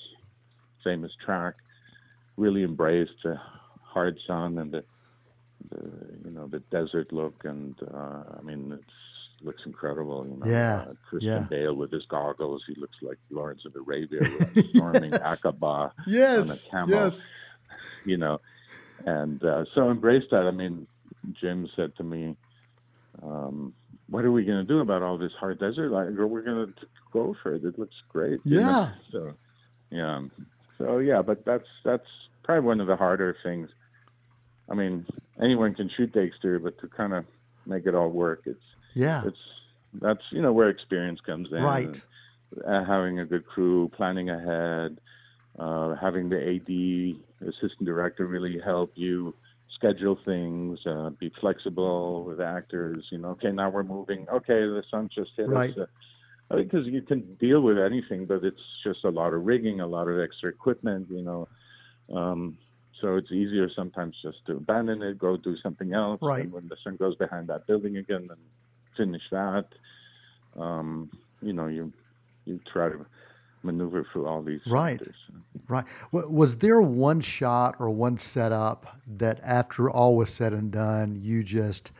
famous 0.85 1.11
track, 1.25 1.55
really 2.37 2.63
embraced 2.63 3.19
the 3.25 3.35
hard 3.83 4.17
sun 4.25 4.57
and 4.59 4.71
the, 4.71 4.83
the 5.71 5.81
you 6.25 6.31
know 6.31 6.47
the 6.47 6.59
desert 6.71 7.11
look, 7.11 7.35
and 7.43 7.75
uh, 7.93 8.23
I 8.39 8.41
mean 8.43 8.71
it 8.71 9.45
looks 9.45 9.63
incredible. 9.65 10.25
You 10.29 10.37
know, 10.37 10.45
Yeah, 10.49 10.77
uh, 10.77 10.93
Christian 11.09 11.41
yeah. 11.43 11.47
Bale 11.49 11.75
with 11.75 11.91
his 11.91 12.05
goggles, 12.05 12.63
he 12.67 12.75
looks 12.79 12.95
like 13.01 13.17
Lawrence 13.29 13.65
of 13.65 13.75
Arabia 13.75 14.21
storming 14.73 15.11
Yes. 15.25 15.41
Aqaba 15.43 15.91
Yes, 16.07 16.63
camel. 16.71 16.89
yes. 16.95 17.27
you 18.05 18.15
know, 18.15 18.39
and 19.07 19.41
uh, 19.43 19.63
so 19.73 19.89
embrace 19.89 20.25
that. 20.31 20.43
I 20.43 20.51
mean, 20.51 20.85
Jim 21.39 21.69
said 21.77 21.95
to 21.95 22.03
me, 22.03 22.35
um, 23.23 23.73
"What 24.09 24.25
are 24.25 24.31
we 24.31 24.43
going 24.43 24.59
to 24.59 24.67
do 24.67 24.81
about 24.81 25.01
all 25.01 25.17
this 25.17 25.31
hard 25.39 25.59
desert? 25.59 25.91
Like, 25.91 26.09
we're 26.09 26.41
going 26.41 26.67
to 26.67 26.73
go 27.13 27.33
for 27.41 27.55
it. 27.55 27.63
It 27.63 27.79
looks 27.79 27.95
great." 28.09 28.41
Yeah. 28.43 28.91
So, 29.11 29.33
yeah. 29.89 30.23
So 30.77 30.97
yeah, 30.99 31.21
but 31.21 31.45
that's 31.45 31.67
that's 31.85 32.05
probably 32.43 32.65
one 32.65 32.81
of 32.81 32.87
the 32.87 32.97
harder 32.97 33.35
things. 33.43 33.69
I 34.69 34.75
mean, 34.75 35.05
anyone 35.41 35.73
can 35.73 35.89
shoot 35.95 36.11
the 36.13 36.19
exterior, 36.19 36.59
but 36.59 36.77
to 36.81 36.87
kind 36.89 37.13
of 37.13 37.23
make 37.65 37.85
it 37.85 37.95
all 37.95 38.09
work, 38.09 38.41
it's 38.45 38.59
Yeah, 38.93 39.23
it's 39.25 39.37
that's 39.93 40.21
you 40.31 40.41
know 40.41 40.51
where 40.51 40.69
experience 40.69 41.21
comes 41.25 41.47
in 41.51 41.63
Right. 41.63 42.01
uh, 42.67 42.83
having 42.83 43.19
a 43.19 43.25
good 43.25 43.45
crew 43.47 43.89
planning 43.95 44.29
ahead 44.29 44.99
uh, 45.57 45.95
having 45.95 46.29
the 46.29 46.37
AD 46.37 47.47
assistant 47.47 47.85
director 47.85 48.25
really 48.27 48.59
help 48.63 48.91
you 48.95 49.33
schedule 49.75 50.17
things, 50.25 50.79
uh, 50.85 51.09
be 51.11 51.31
flexible 51.39 52.23
with 52.23 52.41
actors. 52.41 53.05
You 53.11 53.19
know, 53.19 53.29
okay, 53.29 53.51
now 53.51 53.69
we're 53.69 53.83
moving. 53.83 54.27
Okay, 54.29 54.61
the 54.61 54.83
sun 54.89 55.09
just 55.13 55.31
hit 55.35 55.49
Right. 55.49 55.77
us. 55.77 55.87
Uh, 56.49 56.55
because 56.55 56.85
you 56.87 57.01
can 57.01 57.35
deal 57.35 57.59
with 57.61 57.77
anything, 57.77 58.25
but 58.25 58.43
it's 58.43 58.61
just 58.83 59.03
a 59.03 59.09
lot 59.09 59.33
of 59.33 59.45
rigging, 59.45 59.81
a 59.81 59.87
lot 59.87 60.07
of 60.07 60.19
extra 60.19 60.49
equipment. 60.49 61.07
You 61.09 61.23
know, 61.23 61.47
um, 62.13 62.57
so 63.01 63.17
it's 63.17 63.31
easier 63.31 63.69
sometimes 63.75 64.15
just 64.21 64.45
to 64.47 64.53
abandon 64.57 65.01
it, 65.03 65.17
go 65.19 65.37
do 65.37 65.57
something 65.57 65.93
else. 65.93 66.19
Right. 66.21 66.43
And 66.43 66.53
when 66.53 66.67
the 66.67 66.77
sun 66.83 66.95
goes 66.95 67.15
behind 67.15 67.49
that 67.49 67.67
building 67.67 67.97
again, 67.97 68.27
then 68.29 68.37
finish 68.95 69.21
that. 69.31 69.65
Um, 70.55 71.11
you 71.41 71.53
know, 71.53 71.67
you 71.67 71.91
you 72.45 72.59
try 72.71 72.89
to 72.89 73.05
maneuver 73.67 74.05
through 74.11 74.25
all 74.27 74.41
these 74.41 74.61
Right. 74.65 75.01
Right. 75.67 75.85
Was 76.11 76.57
there 76.57 76.81
one 76.81 77.19
shot 77.21 77.75
or 77.79 77.89
one 77.89 78.17
setup 78.17 78.97
that, 79.05 79.39
after 79.43 79.89
all 79.89 80.15
was 80.15 80.33
said 80.33 80.53
and 80.53 80.71
done, 80.71 81.19
you 81.21 81.43
just 81.43 81.91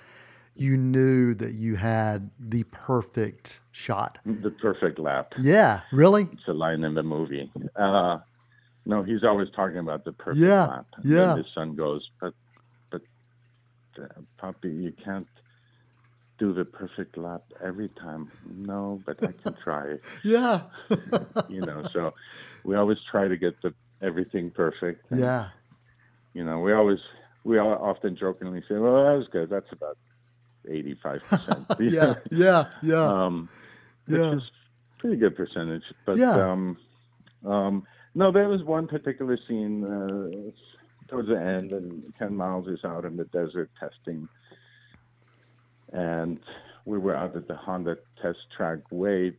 you 0.56 0.76
knew 0.76 1.36
that 1.36 1.52
you 1.54 1.76
had 1.76 2.32
the 2.40 2.64
perfect 2.72 3.60
shot? 3.72 4.18
The 4.26 4.50
perfect 4.50 4.98
lap. 4.98 5.34
Yeah. 5.40 5.82
Really? 5.92 6.24
It's 6.32 6.48
a 6.48 6.54
line 6.54 6.84
in 6.84 6.96
the 6.96 7.04
movie. 7.04 7.52
Uh, 7.76 8.18
no, 8.86 9.04
he's 9.04 9.24
always 9.24 9.50
talking 9.56 9.78
about 9.80 10.06
the 10.06 10.14
perfect 10.14 10.40
Yeah, 10.40 10.66
lap. 10.66 10.86
yeah. 11.04 11.36
The 11.36 11.46
sun 11.54 11.76
goes, 11.76 12.10
but 12.22 12.34
but 12.90 13.02
uh, 14.02 14.08
Poppy, 14.38 14.70
you 14.70 14.94
can't 15.04 15.28
do 16.38 16.54
the 16.54 16.66
perfect 16.66 17.18
lap 17.18 17.42
every 17.64 17.90
time. 17.90 18.30
No, 18.56 19.02
but 19.06 19.22
I 19.24 19.32
can 19.32 19.56
try. 19.64 19.96
Yeah. 20.24 20.62
you 21.50 21.62
know, 21.62 21.84
so 21.94 22.14
we 22.64 22.76
always 22.76 22.98
try 23.10 23.28
to 23.28 23.38
get 23.38 23.62
the 23.62 23.74
everything 24.02 24.52
perfect. 24.52 25.10
And, 25.12 25.20
yeah. 25.20 25.50
You 26.34 26.44
know, 26.44 26.60
we 26.60 26.74
always 26.74 27.00
we 27.44 27.58
all 27.58 27.74
often 27.74 28.16
jokingly 28.16 28.62
say, 28.68 28.76
"Well, 28.76 29.04
that 29.06 29.18
was 29.18 29.28
good. 29.32 29.50
That's 29.50 29.72
about 29.72 29.98
eighty-five 30.70 31.22
percent." 31.24 31.66
Yeah. 31.80 32.16
Yeah. 32.30 32.66
Yeah. 32.82 33.26
um, 33.26 33.50
which 34.06 34.20
Yeah. 34.20 34.36
is 34.36 34.44
pretty 35.00 35.16
good 35.18 35.36
percentage. 35.36 35.84
But 36.06 36.18
Yeah. 36.18 36.52
um, 36.52 36.78
um, 37.46 37.88
no, 38.14 38.32
there 38.32 38.50
was 38.50 38.64
one 38.64 38.88
particular 38.88 39.38
scene 39.48 39.84
uh, 39.84 40.52
towards 41.08 41.30
the 41.30 41.40
end, 41.40 41.72
and 41.72 42.14
Ken 42.20 42.36
Miles 42.36 42.68
is 42.68 42.84
out 42.84 43.06
in 43.06 43.16
the 43.16 43.26
desert 43.26 43.70
testing, 43.80 44.28
and 45.98 46.40
we 46.86 47.00
were 47.00 47.16
out 47.16 47.36
at 47.36 47.48
the 47.48 47.56
Honda 47.56 47.98
test 48.22 48.38
track 48.56 48.80
way 48.92 49.34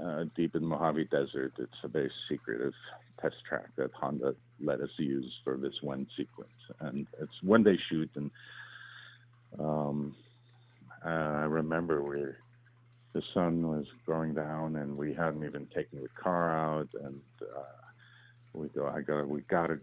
uh, 0.00 0.24
deep 0.36 0.54
in 0.54 0.64
Mojave 0.64 1.04
Desert. 1.04 1.54
It's 1.58 1.72
a 1.82 1.88
very 1.88 2.10
secretive 2.28 2.74
test 3.20 3.36
track 3.48 3.68
that 3.76 3.90
Honda 3.92 4.34
let 4.62 4.80
us 4.80 4.90
use 4.98 5.32
for 5.42 5.56
this 5.56 5.72
one 5.80 6.06
sequence, 6.16 6.50
and 6.80 7.06
it's 7.20 7.42
one 7.42 7.62
day 7.62 7.78
shoot, 7.88 8.10
and 8.14 8.30
um, 9.58 10.14
I 11.04 11.44
remember 11.44 12.02
we 12.02 12.24
the 13.14 13.22
sun 13.32 13.66
was 13.66 13.86
going 14.06 14.34
down 14.34 14.76
and 14.76 14.96
we 14.96 15.14
hadn't 15.14 15.42
even 15.42 15.66
taken 15.74 16.02
the 16.02 16.08
car 16.22 16.56
out. 16.56 16.88
And 17.02 17.20
uh, 17.42 17.62
we 18.52 18.68
go 18.68 18.86
I 18.86 19.00
go 19.00 19.24
we 19.24 19.40
got 19.48 19.68
to 19.68 19.80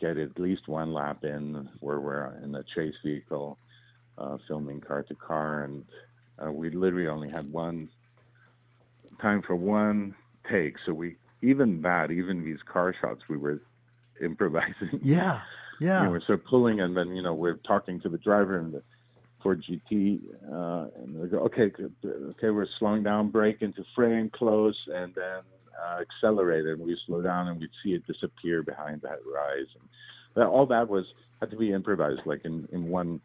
get 0.00 0.16
at 0.16 0.38
least 0.38 0.68
one 0.68 0.92
lap 0.92 1.24
in 1.24 1.68
where 1.80 1.98
we're 1.98 2.32
in 2.42 2.54
a 2.54 2.62
chase 2.74 2.94
vehicle 3.04 3.58
uh, 4.18 4.36
filming 4.46 4.80
car 4.80 5.02
to 5.02 5.14
car 5.14 5.64
and 5.64 5.84
uh, 6.44 6.50
we 6.50 6.70
literally 6.70 7.08
only 7.08 7.30
had 7.30 7.50
one 7.52 7.88
time 9.20 9.42
for 9.42 9.56
one 9.56 10.14
take 10.50 10.74
so 10.84 10.92
we 10.92 11.16
even 11.42 11.82
that 11.82 12.10
even 12.10 12.44
these 12.44 12.58
car 12.70 12.94
shots 13.00 13.22
we 13.28 13.36
were 13.36 13.60
improvising 14.20 15.00
yeah. 15.02 15.40
Yeah. 15.80 16.06
you 16.06 16.14
know, 16.14 16.20
so 16.26 16.36
pulling, 16.36 16.80
and 16.80 16.96
then 16.96 17.14
you 17.14 17.22
know 17.22 17.34
we're 17.34 17.58
talking 17.66 18.00
to 18.00 18.08
the 18.08 18.18
driver 18.18 18.58
and 18.58 18.72
the 18.72 18.82
Ford 19.42 19.62
GT, 19.62 20.20
uh, 20.50 20.88
and 20.96 21.22
they 21.22 21.28
go, 21.28 21.38
okay, 21.40 21.70
okay, 22.04 22.50
we're 22.50 22.66
slowing 22.78 23.02
down, 23.02 23.30
brake 23.30 23.60
into 23.60 23.84
frame, 23.94 24.30
close, 24.30 24.76
and 24.86 25.14
then 25.14 25.40
uh, 25.84 26.00
accelerate, 26.00 26.64
and 26.64 26.80
we 26.80 26.96
slow 27.06 27.20
down, 27.20 27.48
and 27.48 27.60
we'd 27.60 27.70
see 27.82 27.90
it 27.90 28.06
disappear 28.06 28.62
behind 28.62 29.02
that 29.02 29.18
rise, 29.26 29.66
and 29.78 29.88
that, 30.34 30.46
all 30.46 30.66
that 30.66 30.88
was 30.88 31.04
had 31.40 31.50
to 31.50 31.56
be 31.56 31.72
improvised, 31.72 32.20
like 32.24 32.44
in 32.44 32.68
in 32.72 32.88
one 32.88 33.20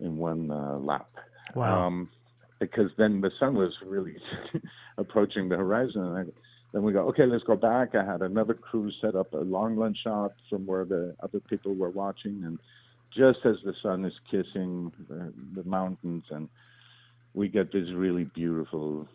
in 0.00 0.16
one 0.16 0.50
uh, 0.50 0.78
lap. 0.78 1.08
Wow. 1.54 1.86
Um, 1.86 2.08
because 2.58 2.90
then 2.98 3.20
the 3.20 3.30
sun 3.40 3.54
was 3.54 3.72
really 3.86 4.16
approaching 4.98 5.48
the 5.48 5.56
horizon, 5.56 6.02
and 6.04 6.16
I, 6.18 6.24
then 6.72 6.82
we 6.82 6.92
go, 6.92 7.08
okay, 7.08 7.24
let's 7.26 7.44
go 7.44 7.56
back. 7.56 7.94
I 7.94 8.04
had 8.04 8.22
another 8.22 8.54
crew 8.54 8.90
set 9.00 9.14
up 9.16 9.32
a 9.32 9.38
long 9.38 9.76
lens 9.76 9.98
shot 10.04 10.32
from 10.48 10.66
where 10.66 10.84
the 10.84 11.16
other 11.22 11.40
people 11.40 11.74
were 11.74 11.90
watching, 11.90 12.42
and 12.44 12.58
just 13.16 13.38
as 13.44 13.56
the 13.64 13.74
sun 13.82 14.04
is 14.04 14.12
kissing 14.30 14.92
the, 15.08 15.32
the 15.54 15.64
mountains, 15.68 16.24
and 16.30 16.48
we 17.34 17.48
get 17.48 17.72
these 17.72 17.92
really 17.94 18.24
beautiful 18.24 19.08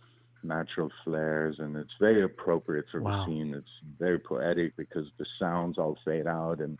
natural 0.44 0.90
flares, 1.04 1.56
and 1.60 1.76
it's 1.76 1.94
very 2.00 2.24
appropriate 2.24 2.86
for 2.92 3.02
Wow. 3.02 3.20
the 3.20 3.26
scene. 3.26 3.54
It's 3.54 3.68
very 4.00 4.20
poetic 4.20 4.76
because 4.76 5.06
the 5.18 5.26
sounds 5.40 5.78
all 5.78 5.98
fade 6.04 6.28
out, 6.28 6.60
and 6.60 6.78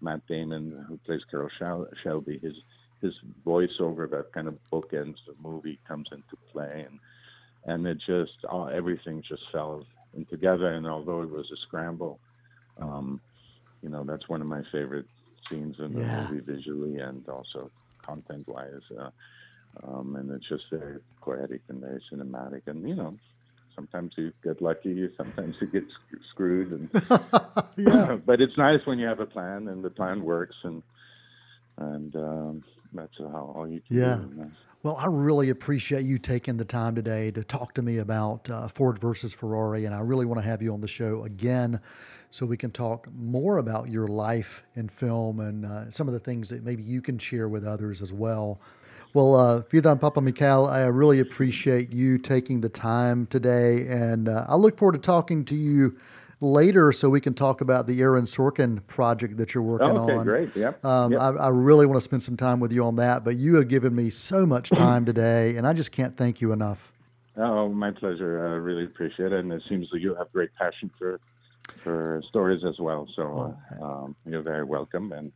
Matt 0.00 0.20
Damon, 0.28 0.84
who 0.88 0.98
plays 0.98 1.20
Carroll 1.30 1.48
Shel- 1.58 1.88
Shelby, 2.02 2.38
his 2.42 2.54
his 3.02 3.14
voiceover 3.46 4.08
that 4.10 4.32
kind 4.34 4.48
of 4.48 4.58
bookends 4.72 5.16
the 5.26 5.34
movie 5.40 5.80
comes 5.86 6.08
into 6.12 6.36
play, 6.52 6.86
and 6.88 6.98
and 7.64 7.86
it 7.86 7.98
just 8.06 8.44
all, 8.48 8.68
everything 8.68 9.22
just 9.28 9.42
fell 9.52 9.86
in 10.14 10.24
together. 10.26 10.72
And 10.72 10.86
although 10.86 11.22
it 11.22 11.30
was 11.30 11.46
a 11.52 11.56
scramble, 11.66 12.20
um, 12.80 13.20
you 13.82 13.88
know 13.88 14.04
that's 14.04 14.28
one 14.28 14.40
of 14.40 14.46
my 14.48 14.62
favorite 14.72 15.06
scenes 15.48 15.76
in 15.78 15.94
the 15.94 16.00
Yeah. 16.00 16.04
movie 16.04 16.40
visually 16.40 16.98
and 16.98 17.26
also 17.28 17.70
content-wise. 18.04 18.82
Uh, 18.98 19.10
um, 19.84 20.16
and 20.16 20.30
it's 20.30 20.48
just 20.48 20.64
very 20.70 20.98
poetic 21.22 21.62
and 21.68 21.80
very 21.80 22.02
cinematic. 22.12 22.62
And 22.66 22.88
you 22.88 22.94
know, 22.94 23.18
sometimes 23.74 24.12
you 24.16 24.32
get 24.42 24.60
lucky, 24.62 25.08
sometimes 25.16 25.56
you 25.60 25.66
get 25.68 25.84
sc- 25.84 26.22
screwed, 26.32 26.72
and 26.72 26.90
yeah. 27.76 28.16
but 28.26 28.40
it's 28.40 28.56
nice 28.58 28.80
when 28.86 28.98
you 28.98 29.06
have 29.06 29.20
a 29.20 29.26
plan 29.26 29.68
and 29.68 29.82
the 29.84 29.90
plan 29.90 30.22
works, 30.22 30.56
and 30.64 30.82
and 31.78 32.14
um, 32.16 32.62
that's 32.92 33.16
how 33.18 33.52
all 33.56 33.68
you 33.68 33.80
can 33.86 33.96
Yeah. 33.96 34.16
do. 34.20 34.52
Well, 34.84 34.96
I 34.96 35.06
really 35.06 35.50
appreciate 35.50 36.04
you 36.04 36.18
taking 36.18 36.56
the 36.56 36.64
time 36.64 36.94
today 36.94 37.32
to 37.32 37.42
talk 37.42 37.74
to 37.74 37.82
me 37.82 37.98
about 37.98 38.48
uh, 38.48 38.68
Ford 38.68 39.00
versus 39.00 39.34
Ferrari, 39.34 39.86
and 39.86 39.94
I 39.94 40.00
really 40.00 40.24
want 40.24 40.40
to 40.40 40.46
have 40.46 40.62
you 40.62 40.72
on 40.72 40.80
the 40.80 40.88
show 40.88 41.24
again 41.24 41.80
so 42.30 42.46
we 42.46 42.56
can 42.56 42.70
talk 42.70 43.08
more 43.12 43.58
about 43.58 43.88
your 43.88 44.06
life 44.06 44.64
in 44.76 44.88
film 44.88 45.40
and 45.40 45.66
uh, 45.66 45.90
some 45.90 46.06
of 46.06 46.14
the 46.14 46.20
things 46.20 46.48
that 46.50 46.62
maybe 46.62 46.82
you 46.82 47.02
can 47.02 47.18
share 47.18 47.48
with 47.48 47.64
others 47.64 48.02
as 48.02 48.12
well. 48.12 48.60
Well, 49.14 49.34
uh, 49.34 49.62
Phedon 49.62 49.98
Papamichael, 49.98 50.70
I 50.70 50.82
really 50.82 51.20
appreciate 51.20 51.92
you 51.92 52.18
taking 52.18 52.60
the 52.60 52.68
time 52.68 53.26
today, 53.26 53.88
and 53.88 54.28
uh, 54.28 54.46
I 54.48 54.54
look 54.56 54.78
forward 54.78 54.92
to 54.92 54.98
talking 54.98 55.44
to 55.46 55.56
you 55.56 55.98
later 56.40 56.92
so 56.92 57.08
we 57.08 57.20
can 57.20 57.34
talk 57.34 57.60
about 57.60 57.86
the 57.86 58.00
Aaron 58.00 58.24
Sorkin 58.24 58.86
project 58.86 59.36
that 59.38 59.54
you're 59.54 59.62
working 59.62 59.88
okay, 59.88 60.14
on. 60.14 60.24
great. 60.24 60.54
Yep. 60.54 60.84
Um, 60.84 61.12
yep. 61.12 61.20
I, 61.20 61.28
I 61.30 61.48
really 61.48 61.86
want 61.86 61.96
to 61.96 62.00
spend 62.00 62.22
some 62.22 62.36
time 62.36 62.60
with 62.60 62.72
you 62.72 62.84
on 62.84 62.96
that, 62.96 63.24
but 63.24 63.36
you 63.36 63.56
have 63.56 63.68
given 63.68 63.94
me 63.94 64.10
so 64.10 64.46
much 64.46 64.70
time 64.70 65.04
today, 65.06 65.56
and 65.56 65.66
I 65.66 65.72
just 65.72 65.92
can't 65.92 66.16
thank 66.16 66.40
you 66.40 66.52
enough. 66.52 66.92
Oh, 67.36 67.68
my 67.68 67.90
pleasure. 67.90 68.46
I 68.46 68.52
really 68.52 68.84
appreciate 68.84 69.32
it, 69.32 69.40
and 69.40 69.52
it 69.52 69.62
seems 69.68 69.88
that 69.90 70.00
you 70.00 70.14
have 70.14 70.30
great 70.32 70.50
passion 70.54 70.90
for 70.98 71.20
for 71.84 72.22
stories 72.28 72.64
as 72.66 72.78
well. 72.78 73.06
So 73.14 73.54
uh, 73.80 73.84
um, 73.84 74.16
you're 74.24 74.42
very 74.42 74.64
welcome, 74.64 75.12
and 75.12 75.32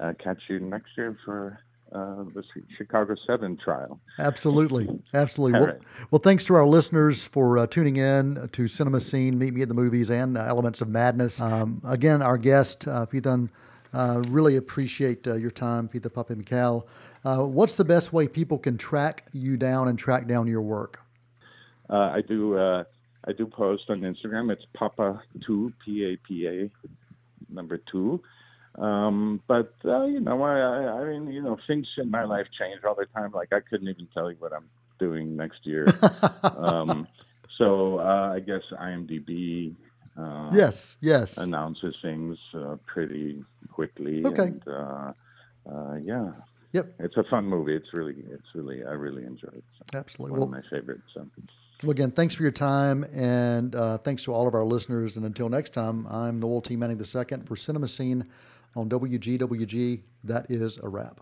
uh, 0.00 0.12
catch 0.22 0.40
you 0.48 0.60
next 0.60 0.90
year 0.96 1.18
for 1.24 1.58
uh, 1.92 2.24
the 2.34 2.42
Chicago 2.76 3.14
Seven 3.26 3.56
trial. 3.56 4.00
Absolutely, 4.18 4.88
absolutely. 5.12 5.60
Well, 5.60 5.68
right. 5.68 5.80
well, 6.10 6.18
thanks 6.18 6.44
to 6.46 6.54
our 6.54 6.66
listeners 6.66 7.26
for 7.26 7.58
uh, 7.58 7.66
tuning 7.66 7.96
in 7.96 8.48
to 8.52 8.68
Cinema 8.68 9.00
Scene, 9.00 9.38
Meet 9.38 9.54
Me 9.54 9.62
at 9.62 9.68
the 9.68 9.74
Movies, 9.74 10.10
and 10.10 10.36
uh, 10.36 10.42
Elements 10.42 10.80
of 10.80 10.88
Madness. 10.88 11.40
Um, 11.40 11.80
again, 11.84 12.22
our 12.22 12.38
guest, 12.38 12.88
uh, 12.88 13.06
Phedon, 13.06 13.48
uh, 13.92 14.22
really 14.28 14.56
appreciate 14.56 15.26
uh, 15.26 15.34
your 15.34 15.50
time, 15.50 15.88
Fita 15.88 16.12
Papa. 16.12 16.34
Uh, 17.24 17.46
what's 17.46 17.74
the 17.76 17.84
best 17.84 18.12
way 18.12 18.28
people 18.28 18.58
can 18.58 18.76
track 18.76 19.26
you 19.32 19.56
down 19.56 19.88
and 19.88 19.98
track 19.98 20.26
down 20.26 20.46
your 20.46 20.62
work? 20.62 21.00
Uh, 21.88 22.10
I 22.12 22.20
do. 22.20 22.58
Uh, 22.58 22.84
I 23.26 23.32
do 23.32 23.46
post 23.46 23.84
on 23.88 24.00
Instagram. 24.00 24.52
It's 24.52 24.66
Papa 24.74 25.22
Two 25.46 25.72
P 25.82 26.04
A 26.04 26.16
P 26.16 26.46
A 26.46 26.70
number 27.48 27.78
two. 27.78 28.20
Um, 28.76 29.40
but 29.46 29.74
uh, 29.84 30.04
you 30.04 30.20
know, 30.20 30.42
I, 30.42 31.00
I, 31.00 31.04
mean, 31.04 31.32
you 31.32 31.42
know, 31.42 31.56
things 31.66 31.86
in 31.96 32.10
my 32.10 32.24
life 32.24 32.46
change 32.58 32.82
all 32.84 32.94
the 32.94 33.06
time. 33.06 33.32
Like 33.32 33.52
I 33.52 33.60
couldn't 33.60 33.88
even 33.88 34.08
tell 34.12 34.30
you 34.30 34.36
what 34.40 34.52
I'm 34.52 34.68
doing 34.98 35.36
next 35.36 35.64
year. 35.64 35.86
um, 36.42 37.06
so 37.56 38.00
uh, 38.00 38.32
I 38.34 38.40
guess 38.40 38.62
IMDb. 38.72 39.74
Uh, 40.18 40.50
yes, 40.52 40.96
yes. 41.00 41.38
Announces 41.38 41.94
things 42.02 42.36
uh, 42.54 42.76
pretty 42.86 43.44
quickly. 43.70 44.24
Okay. 44.24 44.42
And, 44.42 44.62
uh, 44.66 45.12
uh, 45.70 45.94
yeah. 46.02 46.32
Yep. 46.72 46.94
It's 46.98 47.16
a 47.16 47.24
fun 47.24 47.46
movie. 47.46 47.76
It's 47.76 47.92
really, 47.92 48.16
it's 48.30 48.46
really, 48.54 48.84
I 48.84 48.92
really 48.92 49.24
enjoy 49.24 49.48
it. 49.48 49.64
It's 49.80 49.94
Absolutely. 49.94 50.32
one 50.32 50.50
Well, 50.50 50.58
of 50.58 50.64
my 50.64 50.76
favorites. 50.76 51.02
So. 51.14 51.26
Well, 51.82 51.92
again, 51.92 52.10
thanks 52.10 52.34
for 52.34 52.42
your 52.42 52.52
time, 52.52 53.04
and 53.12 53.74
uh, 53.74 53.98
thanks 53.98 54.24
to 54.24 54.32
all 54.32 54.48
of 54.48 54.54
our 54.54 54.64
listeners. 54.64 55.16
And 55.16 55.24
until 55.24 55.48
next 55.48 55.70
time, 55.70 56.06
I'm 56.08 56.40
Noel 56.40 56.60
T. 56.60 56.74
Manning 56.74 56.98
II 56.98 57.38
for 57.44 57.54
Cinema 57.54 57.86
Scene 57.86 58.26
on 58.76 58.88
WGWG. 58.88 60.02
That 60.24 60.50
is 60.50 60.78
a 60.78 60.88
wrap. 60.88 61.20